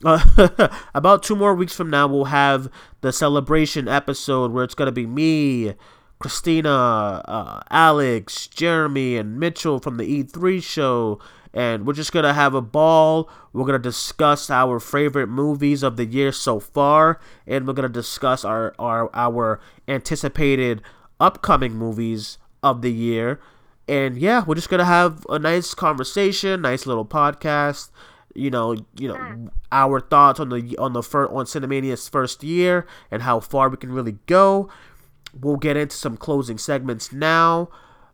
uh, 0.04 0.70
about 0.94 1.24
two 1.24 1.36
more 1.36 1.56
weeks 1.56 1.74
from 1.74 1.90
now, 1.90 2.08
we'll 2.08 2.26
have 2.26 2.70
the 3.02 3.12
celebration 3.12 3.88
episode 3.88 4.52
where 4.52 4.64
it's 4.64 4.76
gonna 4.76 4.92
be 4.92 5.08
me, 5.08 5.74
Christina, 6.20 6.70
uh, 7.26 7.62
Alex, 7.72 8.48
Jeremy, 8.48 9.18
and 9.18 9.40
Mitchell 9.40 9.80
from 9.80 9.98
the 9.98 10.24
E3 10.24 10.62
show, 10.62 11.20
and 11.54 11.88
we're 11.88 11.94
just 11.94 12.12
gonna 12.12 12.34
have 12.34 12.54
a 12.54 12.62
ball. 12.62 13.30
We're 13.54 13.66
gonna 13.66 13.80
discuss 13.80 14.50
our 14.50 14.80
favorite 14.80 15.28
movies 15.28 15.82
of 15.84 15.96
the 15.98 16.06
year 16.06 16.32
so 16.32 16.60
far, 16.60 17.20
and 17.48 17.66
we're 17.68 17.74
gonna 17.74 17.90
discuss 17.90 18.46
our 18.46 18.76
our 18.78 19.10
our 19.16 19.60
anticipated 19.88 20.82
upcoming 21.20 21.74
movies 21.74 22.38
of 22.64 22.82
the 22.82 22.92
year. 22.92 23.40
And 23.88 24.18
yeah, 24.18 24.44
we're 24.46 24.56
just 24.56 24.70
gonna 24.70 24.86
have 24.86 25.26
a 25.30 25.40
nice 25.40 25.74
conversation, 25.74 26.62
nice 26.62 26.86
little 26.86 27.06
podcast 27.06 27.90
you 28.38 28.52
know, 28.52 28.76
you 28.98 29.08
know, 29.08 29.50
our 29.72 30.00
thoughts 30.00 30.40
on 30.40 30.50
the 30.50 30.78
on 30.78 30.94
the 30.94 31.02
fir- 31.02 31.28
on 31.28 31.46
Cinemania's 31.46 32.08
first 32.08 32.44
year 32.44 32.86
and 33.10 33.24
how 33.24 33.40
far 33.40 33.68
we 33.68 33.78
can 33.78 33.92
really 33.92 34.18
go. 34.28 34.70
We'll 35.38 35.58
get 35.58 35.76
into 35.76 35.98
some 35.98 36.16
closing 36.16 36.58
segments 36.58 37.12
now. 37.12 37.70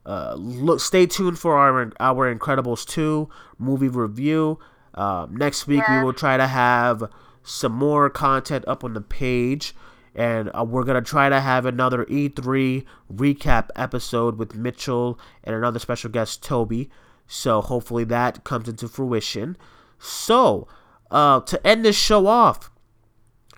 Uh, 0.05 0.35
look, 0.37 0.79
stay 0.79 1.05
tuned 1.05 1.39
for 1.39 1.57
our 1.57 1.91
our 1.99 2.33
Incredibles 2.33 2.87
two 2.87 3.29
movie 3.59 3.89
review. 3.89 4.59
Uh, 4.93 5.27
next 5.29 5.67
week 5.67 5.87
we 5.89 6.01
will 6.01 6.13
try 6.13 6.37
to 6.37 6.47
have 6.47 7.03
some 7.43 7.73
more 7.73 8.09
content 8.09 8.63
up 8.67 8.83
on 8.83 8.93
the 8.93 9.01
page, 9.01 9.75
and 10.15 10.49
uh, 10.53 10.63
we're 10.63 10.83
gonna 10.83 11.01
try 11.01 11.29
to 11.29 11.39
have 11.39 11.65
another 11.65 12.05
E3 12.05 12.85
recap 13.13 13.69
episode 13.75 14.37
with 14.37 14.55
Mitchell 14.55 15.19
and 15.43 15.55
another 15.55 15.79
special 15.79 16.09
guest 16.09 16.43
Toby. 16.43 16.89
So 17.27 17.61
hopefully 17.61 18.03
that 18.05 18.43
comes 18.43 18.67
into 18.67 18.87
fruition. 18.87 19.57
So 19.97 20.67
uh, 21.09 21.39
to 21.41 21.65
end 21.65 21.85
this 21.85 21.95
show 21.95 22.27
off, 22.27 22.69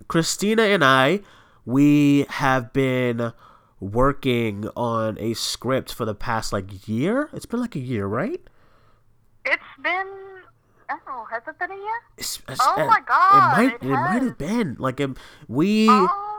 Christina 0.07 0.63
and 0.63 0.83
I, 0.83 1.21
we 1.65 2.25
have 2.29 2.71
been 2.73 3.33
working 3.79 4.69
on 4.75 5.17
a 5.19 5.33
script 5.33 5.93
for 5.93 6.05
the 6.05 6.15
past 6.15 6.53
like 6.53 6.87
year. 6.87 7.29
It's 7.33 7.45
been 7.45 7.59
like 7.59 7.75
a 7.75 7.79
year, 7.79 8.05
right? 8.07 8.41
It's 9.45 9.61
been. 9.81 10.07
Oh, 11.07 11.25
has 11.31 11.41
it 11.47 11.57
been 11.57 11.71
a 11.71 11.75
year? 11.75 12.01
It's, 12.17 12.41
Oh 12.47 12.75
uh, 12.77 12.85
my 12.85 12.99
God, 13.05 13.33
It 13.33 13.57
might. 13.57 13.73
it 13.75 13.83
It, 13.83 13.89
might 13.89 14.21
have 14.21 14.37
been 14.37 14.75
like 14.79 15.01
um, 15.01 15.15
we. 15.47 15.87
Oh. 15.89 16.31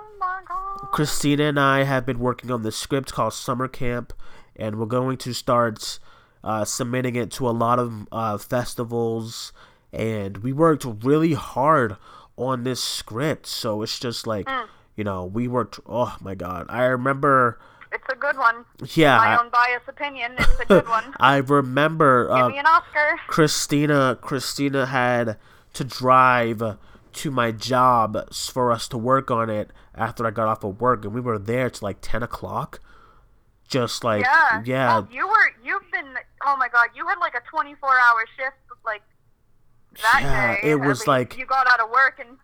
Christina 0.93 1.45
and 1.45 1.61
I 1.61 1.85
have 1.85 2.07
been 2.07 2.19
working 2.19 2.51
on 2.51 2.63
this 2.63 2.77
script 2.77 3.13
called 3.13 3.33
Summer 3.35 3.69
Camp, 3.69 4.13
and 4.55 4.79
we're 4.79 4.87
going 4.87 5.17
to 5.19 5.33
start 5.33 5.99
uh, 6.45 6.65
submitting 6.65 7.17
it 7.17 7.31
to 7.33 7.49
a 7.49 7.51
lot 7.51 7.79
of 7.79 8.07
uh, 8.13 8.39
festivals. 8.39 9.53
And 9.93 10.39
we 10.39 10.53
worked 10.53 10.85
really 11.03 11.35
hard 11.35 11.97
on 12.37 12.65
this 12.65 12.83
script, 12.83 13.47
so 13.47 13.83
it's 13.83 13.99
just 13.99 14.27
like, 14.27 14.47
Mm. 14.47 14.67
you 14.97 15.05
know, 15.05 15.25
we 15.25 15.49
worked. 15.49 15.81
Oh 15.87 16.17
my 16.21 16.35
god, 16.35 16.67
I 16.69 16.85
remember. 16.85 17.59
It's 17.93 18.05
a 18.13 18.17
good 18.17 18.37
one. 18.37 18.65
Yeah, 18.95 19.17
My 19.17 19.27
I, 19.29 19.39
own 19.39 19.49
biased 19.51 19.89
opinion. 19.89 20.33
It's 20.39 20.61
a 20.61 20.65
good 20.67 20.89
one. 20.89 21.15
I 21.21 21.37
remember. 21.39 22.27
Give 22.29 22.37
Uh, 22.37 22.49
me 22.51 22.59
an 22.59 22.67
Oscar. 22.67 23.19
Christina 23.27 24.19
Christina 24.21 24.87
had 24.87 25.39
to 25.75 25.85
drive 25.85 26.63
to 27.15 27.31
my 27.31 27.51
job 27.53 28.31
for 28.35 28.71
us 28.71 28.87
to 28.89 28.99
work 28.99 29.31
on 29.31 29.49
it 29.49 29.71
after 29.97 30.27
I 30.27 30.31
got 30.31 30.49
off 30.49 30.63
of 30.65 30.81
work, 30.81 31.05
and 31.05 31.15
we 31.15 31.21
were 31.21 31.39
there 31.39 31.71
till 31.71 31.87
like 31.87 31.99
ten 32.01 32.23
o'clock. 32.23 32.81
Just 33.69 34.05
like 34.05 34.23
Yeah. 34.25 34.49
Oh, 34.53 34.63
yeah, 34.65 34.87
Well, 34.89 35.09
you 35.11 35.27
were. 35.27 35.51
You've 35.65 35.91
been. 35.91 36.15
Oh 36.45 36.57
my 36.57 36.69
god. 36.69 36.89
You 36.95 37.07
had 37.09 37.19
like 37.19 37.35
a 37.35 37.41
24-hour 37.53 38.25
shift. 38.37 38.57
Like 38.85 39.03
that 40.03 40.21
Yeah, 40.23 40.55
day. 40.55 40.71
it 40.71 40.77
was 40.77 41.01
least. 41.01 41.09
like- 41.09 41.37
you 41.37 41.47
got 41.47 41.67
out 41.69 41.81
of 41.81 41.91
work 41.91 42.21
and 42.21 42.37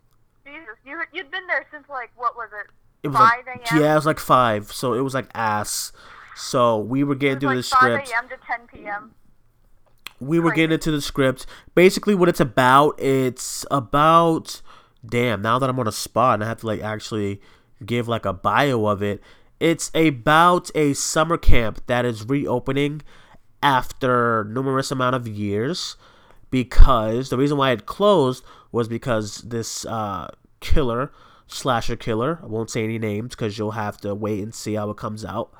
Jesus, 0.44 0.74
you 0.84 1.00
you'd 1.12 1.30
been 1.30 1.46
there 1.46 1.64
since 1.70 1.88
like 1.88 2.10
what 2.16 2.34
was 2.34 2.48
it? 2.52 2.72
it 3.04 3.08
was 3.08 3.16
5 3.16 3.28
like 3.46 3.46
a.m.? 3.70 3.80
yeah, 3.80 3.92
it 3.92 3.94
was 3.94 4.06
like 4.06 4.18
five, 4.18 4.72
so 4.72 4.94
it 4.94 5.00
was 5.02 5.14
like 5.14 5.28
ass. 5.34 5.92
So 6.34 6.78
we 6.78 7.04
were 7.04 7.14
getting 7.14 7.38
through 7.38 7.50
like 7.56 7.64
the 7.64 7.76
5 7.76 7.90
a.m. 7.92 8.28
to 8.28 8.36
10 8.44 8.66
p.m. 8.72 9.14
we 10.18 10.40
were 10.40 10.50
Crazy. 10.50 10.56
getting 10.62 10.74
into 10.74 10.90
the 10.90 11.00
script. 11.00 11.46
Basically, 11.76 12.14
what 12.16 12.28
it's 12.28 12.40
about, 12.40 12.98
it's 13.00 13.64
about. 13.70 14.60
Damn, 15.04 15.42
now 15.42 15.58
that 15.58 15.68
I'm 15.68 15.78
on 15.80 15.88
a 15.88 15.92
spot 15.92 16.34
and 16.34 16.44
I 16.44 16.48
have 16.48 16.60
to 16.60 16.66
like 16.66 16.80
actually 16.80 17.40
give 17.84 18.08
like 18.08 18.24
a 18.24 18.32
bio 18.32 18.86
of 18.86 19.02
it, 19.02 19.20
it's 19.58 19.90
about 19.94 20.70
a 20.74 20.94
summer 20.94 21.36
camp 21.36 21.82
that 21.86 22.04
is 22.04 22.28
reopening 22.28 23.02
after 23.62 24.44
numerous 24.44 24.90
amount 24.90 25.14
of 25.14 25.28
years 25.28 25.96
because 26.50 27.30
the 27.30 27.38
reason 27.38 27.56
why 27.56 27.70
it 27.70 27.86
closed 27.86 28.44
was 28.72 28.88
because 28.88 29.38
this 29.42 29.84
uh, 29.86 30.28
killer 30.60 31.12
slasher 31.46 31.96
killer 31.96 32.38
i 32.42 32.46
won't 32.46 32.70
say 32.70 32.82
any 32.82 32.98
names 32.98 33.30
because 33.30 33.58
you'll 33.58 33.72
have 33.72 33.98
to 33.98 34.14
wait 34.14 34.42
and 34.42 34.54
see 34.54 34.74
how 34.74 34.88
it 34.88 34.96
comes 34.96 35.22
out 35.22 35.52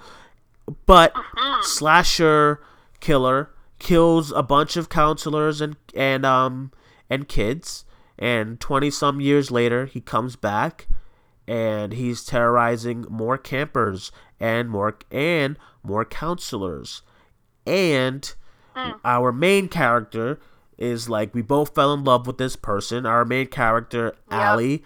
but 0.86 1.12
slasher 1.60 2.62
killer 3.00 3.50
kills 3.78 4.32
a 4.32 4.42
bunch 4.42 4.76
of 4.76 4.88
counselors 4.88 5.60
and 5.60 5.76
and 5.94 6.24
um 6.24 6.72
and 7.10 7.28
kids 7.28 7.84
and 8.18 8.60
20 8.60 8.90
some 8.90 9.20
years 9.20 9.50
later 9.50 9.86
he 9.86 10.00
comes 10.00 10.36
back 10.36 10.86
and 11.46 11.92
he's 11.92 12.24
terrorizing 12.24 13.04
more 13.10 13.36
campers 13.38 14.12
and 14.38 14.70
more 14.70 14.96
and 15.10 15.58
more 15.82 16.04
counselors. 16.04 17.02
And 17.66 18.32
our 19.04 19.32
main 19.32 19.68
character 19.68 20.40
is 20.78 21.08
like 21.08 21.34
we 21.34 21.42
both 21.42 21.74
fell 21.74 21.92
in 21.92 22.04
love 22.04 22.26
with 22.26 22.38
this 22.38 22.56
person. 22.56 23.04
Our 23.06 23.24
main 23.24 23.46
character 23.46 24.14
Allie. 24.30 24.82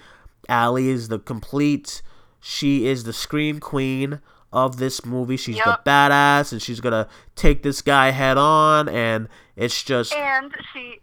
Allie 0.48 0.88
is 0.88 1.08
the 1.08 1.18
complete 1.18 2.02
she 2.40 2.86
is 2.86 3.04
the 3.04 3.12
scream 3.12 3.58
queen 3.60 4.20
of 4.52 4.76
this 4.76 5.04
movie. 5.04 5.36
She's 5.36 5.56
Yep. 5.56 5.64
the 5.84 5.90
badass 5.90 6.52
and 6.52 6.62
she's 6.62 6.80
gonna 6.80 7.08
take 7.34 7.62
this 7.62 7.82
guy 7.82 8.10
head 8.10 8.38
on 8.38 8.88
and 8.88 9.28
it's 9.56 9.82
just 9.82 10.12
And 10.14 10.54
she 10.72 11.00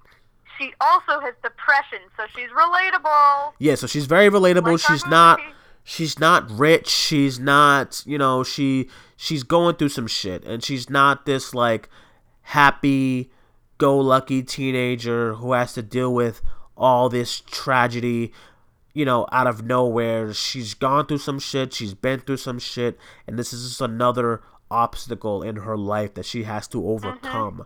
she 0.58 0.74
also 0.82 1.20
has 1.20 1.34
depression, 1.44 2.00
so 2.18 2.24
she's 2.36 2.50
relatable. 2.50 3.54
Yeah, 3.60 3.76
so 3.76 3.88
she's 3.88 4.06
very 4.06 4.30
relatable. 4.30 4.74
Like 4.74 4.80
she's 4.80 5.06
not 5.06 5.40
she's 5.84 6.20
not 6.20 6.50
rich. 6.50 6.88
She's 6.88 7.40
not, 7.40 8.04
you 8.06 8.18
know, 8.18 8.44
she 8.44 8.90
she's 9.16 9.44
going 9.44 9.76
through 9.76 9.90
some 9.90 10.08
shit 10.08 10.44
and 10.46 10.64
she's 10.64 10.90
not 10.90 11.26
this 11.26 11.54
like 11.54 11.90
happy 12.42 13.32
go 13.78 13.98
lucky 13.98 14.44
teenager 14.44 15.36
who 15.36 15.54
has 15.54 15.74
to 15.74 15.82
deal 15.82 16.14
with 16.14 16.42
all 16.76 17.10
this 17.10 17.42
tragedy, 17.42 18.32
you 18.94 19.06
know, 19.06 19.28
out 19.32 19.48
of 19.48 19.64
nowhere. 19.64 20.34
She's 20.34 20.74
gone 20.74 21.06
through 21.06 21.20
some 21.20 21.40
shit, 21.40 21.74
she's 21.74 21.94
been 21.94 22.20
through 22.22 22.38
some 22.38 22.60
shit, 22.60 22.98
and 23.28 23.38
this 23.38 23.54
is 23.54 23.68
just 23.68 23.82
another 23.82 24.42
obstacle 24.72 25.44
in 25.44 25.58
her 25.58 25.78
life 25.78 26.14
that 26.16 26.26
she 26.26 26.44
has 26.44 26.68
to 26.70 26.78
mm-hmm. 26.78 26.88
overcome. 26.88 27.66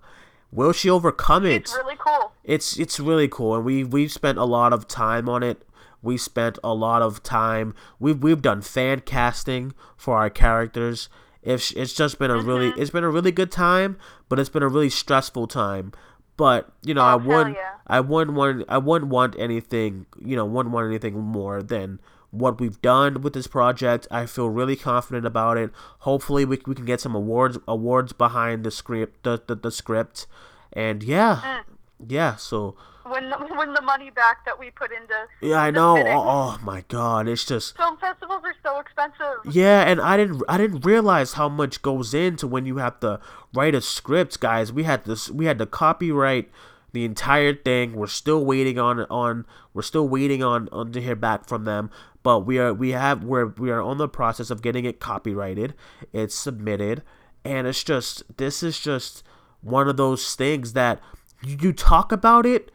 Will 0.52 0.72
she 0.72 0.90
overcome 0.90 1.46
it? 1.46 1.56
It's 1.64 1.74
really 1.74 1.96
cool. 1.98 2.32
it's 2.44 2.78
it's 2.80 3.00
really 3.00 3.28
cool 3.28 3.56
and 3.56 3.66
we 3.66 3.84
we've 3.84 4.12
spent 4.12 4.38
a 4.38 4.46
lot 4.46 4.72
of 4.74 4.88
time 4.88 5.28
on 5.30 5.44
it 5.44 5.64
we 6.02 6.16
spent 6.18 6.58
a 6.64 6.74
lot 6.74 7.02
of 7.02 7.22
time 7.24 7.74
we've 8.00 8.22
we've 8.24 8.42
done 8.42 8.62
fan 8.62 9.02
casting 9.02 9.74
for 9.98 10.16
our 10.18 10.30
characters 10.30 11.10
if 11.44 11.76
it's 11.76 11.94
just 11.94 12.18
been 12.20 12.32
a 12.32 12.38
really 12.42 12.72
Mm-hmm. 12.72 12.82
it's 12.82 12.92
been 12.92 13.04
a 13.04 13.10
really 13.10 13.32
good 13.32 13.52
time 13.52 13.98
but 14.30 14.40
it's 14.40 14.50
been 14.50 14.64
a 14.64 14.68
really 14.70 14.90
stressful 14.90 15.48
time 15.48 15.92
but 16.38 16.72
you 16.84 16.94
know 16.94 17.02
Oh, 17.02 17.06
i 17.06 17.16
wouldn't 17.16 17.56
yeah. 17.58 17.72
i 17.88 18.00
wouldn't 18.00 18.38
want 18.38 18.64
i 18.70 18.78
wouldn't 18.78 19.12
want 19.12 19.36
anything 19.38 20.06
you 20.24 20.36
know 20.38 20.46
wouldn't 20.46 20.74
want 20.74 20.88
anything 20.88 21.20
more 21.20 21.62
than 21.62 22.00
what 22.32 22.60
we've 22.60 22.82
done 22.82 23.22
with 23.22 23.34
this 23.34 23.48
project. 23.48 24.08
I 24.12 24.26
feel 24.26 24.50
really 24.50 24.76
confident 24.76 25.26
about 25.26 25.58
it. 25.58 25.72
Hopefully 26.00 26.46
we, 26.46 26.60
we 26.66 26.76
can 26.76 26.86
get 26.86 27.02
some 27.02 27.16
awards 27.16 27.58
awards 27.68 28.14
behind 28.14 28.64
the 28.64 28.72
script 28.72 29.24
the, 29.24 29.42
the, 29.46 29.56
the 29.56 29.72
script. 29.72 30.28
And 30.74 31.04
yeah. 31.04 31.42
Mm. 31.44 32.10
yeah 32.10 32.36
so. 32.36 32.76
When 33.04 33.30
the, 33.30 33.38
when 33.38 33.74
the 33.74 33.82
money 33.82 34.10
back 34.10 34.44
that 34.44 34.60
we 34.60 34.70
put 34.70 34.92
into 34.92 35.16
yeah 35.40 35.62
i 35.62 35.72
know. 35.72 35.98
Oh, 35.98 36.28
oh 36.28 36.60
my 36.62 36.84
god 36.90 37.30
it's 37.30 37.46
just 37.46 37.78
film 37.78 37.96
festivals 37.96 38.42
are 38.44 38.54
so 38.62 38.80
expensive. 38.80 39.56
yeah 39.56 39.84
and 39.84 40.02
i 40.02 40.18
didn't 40.18 40.44
i 40.50 40.58
didn't 40.58 40.86
realize 40.86 41.32
how 41.34 41.48
much 41.48 41.82
goes 41.82 42.14
into 42.14 42.48
when 42.48 42.66
you 42.66 42.80
have 42.80 43.00
to 43.00 43.22
write 43.54 43.76
a 43.76 43.82
script 43.82 44.40
guys. 44.40 44.72
We 44.72 44.84
had 44.84 45.06
this 45.06 45.30
we 45.30 45.46
had 45.46 45.58
to 45.60 45.66
copyright 45.66 46.50
the 46.94 47.06
entire 47.06 47.54
thing. 47.54 47.94
We're 47.94 48.08
still 48.08 48.44
waiting 48.44 48.80
on 48.80 49.02
on 49.10 49.46
we're 49.74 49.82
still 49.82 50.08
waiting 50.08 50.44
on 50.44 50.70
on 50.72 50.92
to 50.92 51.02
hear 51.02 51.16
back 51.16 51.48
from 51.48 51.66
them 51.66 51.90
but 52.28 52.40
we 52.40 52.60
are 52.60 52.74
we 52.74 52.92
have 52.92 53.24
we're 53.24 53.46
we 53.46 53.72
are 53.72 53.82
on 53.82 53.98
the 53.98 54.08
process 54.10 54.50
of 54.50 54.62
getting 54.62 54.84
it 54.84 55.00
copyrighted 55.00 55.74
it's 56.12 56.36
submitted 56.36 57.02
and 57.46 57.66
it's 57.66 57.86
just 57.86 58.22
this 58.36 58.62
is 58.62 58.82
just 58.82 59.24
one 59.62 59.88
of 59.88 59.96
those 59.96 60.36
things 60.36 60.74
that 60.74 61.00
you, 61.42 61.56
you 61.62 61.72
talk 61.72 62.12
about 62.12 62.46
it 62.46 62.70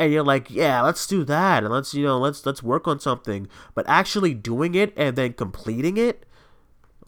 and 0.00 0.12
you're 0.12 0.24
like, 0.24 0.50
yeah, 0.50 0.80
let's 0.82 1.06
do 1.06 1.24
that, 1.24 1.64
and 1.64 1.72
let's 1.72 1.92
you 1.92 2.04
know, 2.04 2.18
let's 2.18 2.46
let's 2.46 2.62
work 2.62 2.86
on 2.86 3.00
something. 3.00 3.48
But 3.74 3.84
actually 3.88 4.32
doing 4.32 4.76
it 4.76 4.92
and 4.96 5.16
then 5.16 5.32
completing 5.32 5.96
it, 5.96 6.24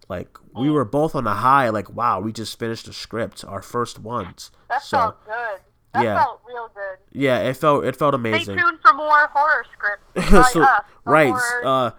like 0.08 0.36
we 0.52 0.66
mm. 0.66 0.72
were 0.72 0.84
both 0.84 1.14
on 1.14 1.24
a 1.24 1.34
high. 1.34 1.68
Like, 1.68 1.94
wow, 1.94 2.18
we 2.18 2.32
just 2.32 2.58
finished 2.58 2.88
a 2.88 2.92
script, 2.92 3.44
our 3.44 3.62
first 3.62 4.00
ones. 4.00 4.50
That 4.68 4.82
so 4.82 4.98
felt 4.98 5.24
good. 5.24 5.60
That 5.92 6.04
yeah. 6.04 6.18
felt 6.18 6.40
real 6.46 6.70
good. 6.74 6.98
yeah, 7.12 7.40
it 7.40 7.56
felt 7.56 7.84
it 7.84 7.96
felt 7.96 8.14
amazing. 8.14 8.56
Stay 8.56 8.62
tuned 8.62 8.78
for 8.80 8.92
more 8.92 9.28
horror 9.32 9.64
scripts 9.72 10.52
so 10.52 10.62
us. 10.62 10.82
right, 11.04 11.34
uh, 11.64 11.90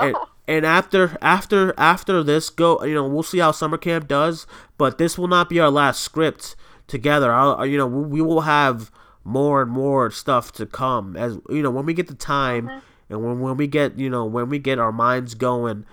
and, 0.00 0.16
and 0.48 0.66
after 0.66 1.18
after 1.20 1.74
after 1.78 2.22
this 2.22 2.48
go, 2.48 2.82
you 2.84 2.94
know, 2.94 3.06
we'll 3.06 3.22
see 3.22 3.38
how 3.38 3.52
summer 3.52 3.76
camp 3.76 4.08
does. 4.08 4.46
But 4.78 4.98
this 4.98 5.18
will 5.18 5.28
not 5.28 5.48
be 5.50 5.60
our 5.60 5.70
last 5.70 6.00
script 6.00 6.56
together. 6.86 7.32
I'll, 7.32 7.66
you 7.66 7.76
know, 7.76 7.86
we, 7.86 8.20
we 8.20 8.20
will 8.22 8.42
have 8.42 8.90
more 9.24 9.62
and 9.62 9.70
more 9.70 10.10
stuff 10.10 10.52
to 10.52 10.66
come 10.66 11.16
as 11.16 11.38
you 11.48 11.62
know 11.62 11.70
when 11.70 11.86
we 11.86 11.94
get 11.94 12.08
the 12.08 12.14
time 12.14 12.82
and 13.08 13.24
when 13.24 13.40
when 13.40 13.56
we 13.56 13.66
get 13.66 13.98
you 13.98 14.10
know 14.10 14.24
when 14.24 14.48
we 14.48 14.58
get 14.58 14.78
our 14.78 14.92
minds 14.92 15.34
going. 15.34 15.84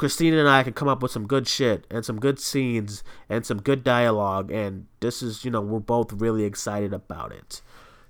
Christina 0.00 0.38
and 0.38 0.48
I 0.48 0.62
can 0.62 0.72
come 0.72 0.88
up 0.88 1.02
with 1.02 1.10
some 1.10 1.26
good 1.26 1.46
shit 1.46 1.86
and 1.90 2.06
some 2.06 2.18
good 2.18 2.40
scenes 2.40 3.04
and 3.28 3.44
some 3.44 3.60
good 3.60 3.84
dialogue, 3.84 4.50
and 4.50 4.86
this 5.00 5.22
is, 5.22 5.44
you 5.44 5.50
know, 5.50 5.60
we're 5.60 5.78
both 5.78 6.14
really 6.14 6.44
excited 6.44 6.94
about 6.94 7.32
it. 7.32 7.60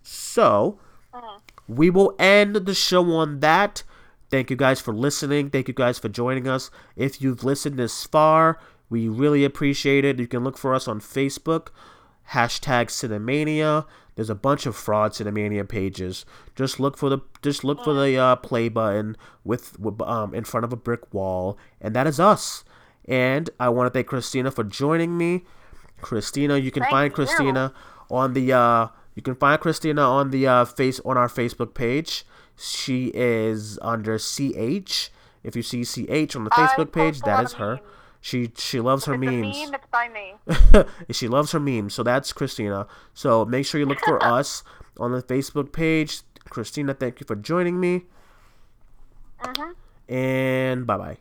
So, 0.01 0.79
uh-huh. 1.13 1.41
we 1.67 1.91
will 1.91 2.15
end 2.17 2.55
the 2.55 2.75
show 2.75 3.11
on 3.15 3.41
that. 3.41 3.83
Thank 4.31 4.51
you 4.51 4.57
guys 4.57 4.81
for 4.81 4.95
listening. 4.95 5.51
Thank 5.51 5.67
you 5.67 5.75
guys 5.75 5.99
for 5.99 6.09
joining 6.09 6.47
us. 6.47 6.71
If 6.95 7.21
you've 7.21 7.43
listened 7.43 7.77
this 7.77 8.07
far, 8.07 8.61
we 8.89 9.09
really 9.09 9.45
appreciate 9.45 10.05
it. 10.05 10.21
You 10.21 10.29
can 10.29 10.45
look 10.45 10.59
for 10.59 10.77
us 10.77 10.87
on 10.87 11.01
Facebook, 11.01 11.71
hashtag 12.33 12.87
Cinemania. 12.87 13.87
There's 14.15 14.31
a 14.31 14.35
bunch 14.35 14.67
of 14.67 14.77
fraud 14.77 15.13
Cinemania 15.13 15.69
pages. 15.69 16.25
Just 16.55 16.79
look 16.79 16.97
for 16.97 17.09
the 17.09 17.19
just 17.43 17.65
look 17.65 17.83
for 17.83 17.95
the 17.95 18.17
uh, 18.19 18.37
play 18.37 18.69
button 18.69 19.17
with, 19.45 19.77
um 20.03 20.35
in 20.35 20.45
front 20.45 20.65
of 20.65 20.73
a 20.73 20.77
brick 20.77 21.13
wall, 21.15 21.59
and 21.81 21.95
that 21.95 22.07
is 22.07 22.21
us. 22.21 22.65
And 23.07 23.51
I 23.59 23.69
want 23.71 23.87
to 23.87 23.91
thank 23.91 24.07
Christina 24.07 24.51
for 24.51 24.63
joining 24.65 25.17
me. 25.17 25.45
Christina, 26.01 26.57
you 26.57 26.71
can 26.71 26.83
Thank 26.83 26.91
find 26.91 27.11
you. 27.11 27.15
Christina 27.15 27.73
on 28.11 28.35
the 28.35 28.53
uh 28.53 28.89
you 29.15 29.23
can 29.23 29.35
find 29.35 29.61
Christina 29.61 30.03
on 30.03 30.31
the 30.31 30.47
uh 30.47 30.65
face 30.65 31.01
on 31.05 31.17
our 31.17 31.29
Facebook 31.29 31.75
page. 31.75 32.25
She 32.57 33.11
is 33.15 33.79
under 33.81 34.19
CH. 34.19 35.11
If 35.43 35.57
you 35.57 35.63
see 35.63 35.85
CH 35.85 36.37
on 36.37 36.45
the 36.45 36.51
Facebook 36.51 36.93
page, 36.93 37.21
that 37.23 37.23
is 37.23 37.23
a 37.23 37.25
that 37.25 37.35
lot 37.37 37.45
is 37.45 37.53
of 37.55 37.59
her. 37.59 37.81
She 38.21 38.53
she 38.57 38.81
loves 38.81 39.07
her 39.07 39.15
If 39.15 39.21
memes. 39.21 39.57
It's 39.57 39.59
a 39.59 39.65
meme. 39.67 39.75
It's 39.75 39.87
by 39.91 40.09
me. 40.09 40.85
she 41.15 41.29
loves 41.29 41.53
her 41.53 41.61
memes. 41.61 41.95
So 41.95 42.03
that's 42.03 42.33
Christina. 42.33 42.87
So 43.15 43.45
make 43.45 43.65
sure 43.67 43.81
you 43.81 43.87
look 43.87 44.01
for 44.01 44.23
us 44.37 44.63
on 44.99 45.13
the 45.13 45.23
Facebook 45.23 45.73
page. 45.73 46.21
Christina, 46.49 46.95
thank 46.95 47.21
you 47.21 47.27
for 47.27 47.37
joining 47.37 47.81
me. 47.81 48.05
Mhm. 49.43 49.75
And 50.09 50.87
bye 50.87 50.99
bye. 50.99 51.17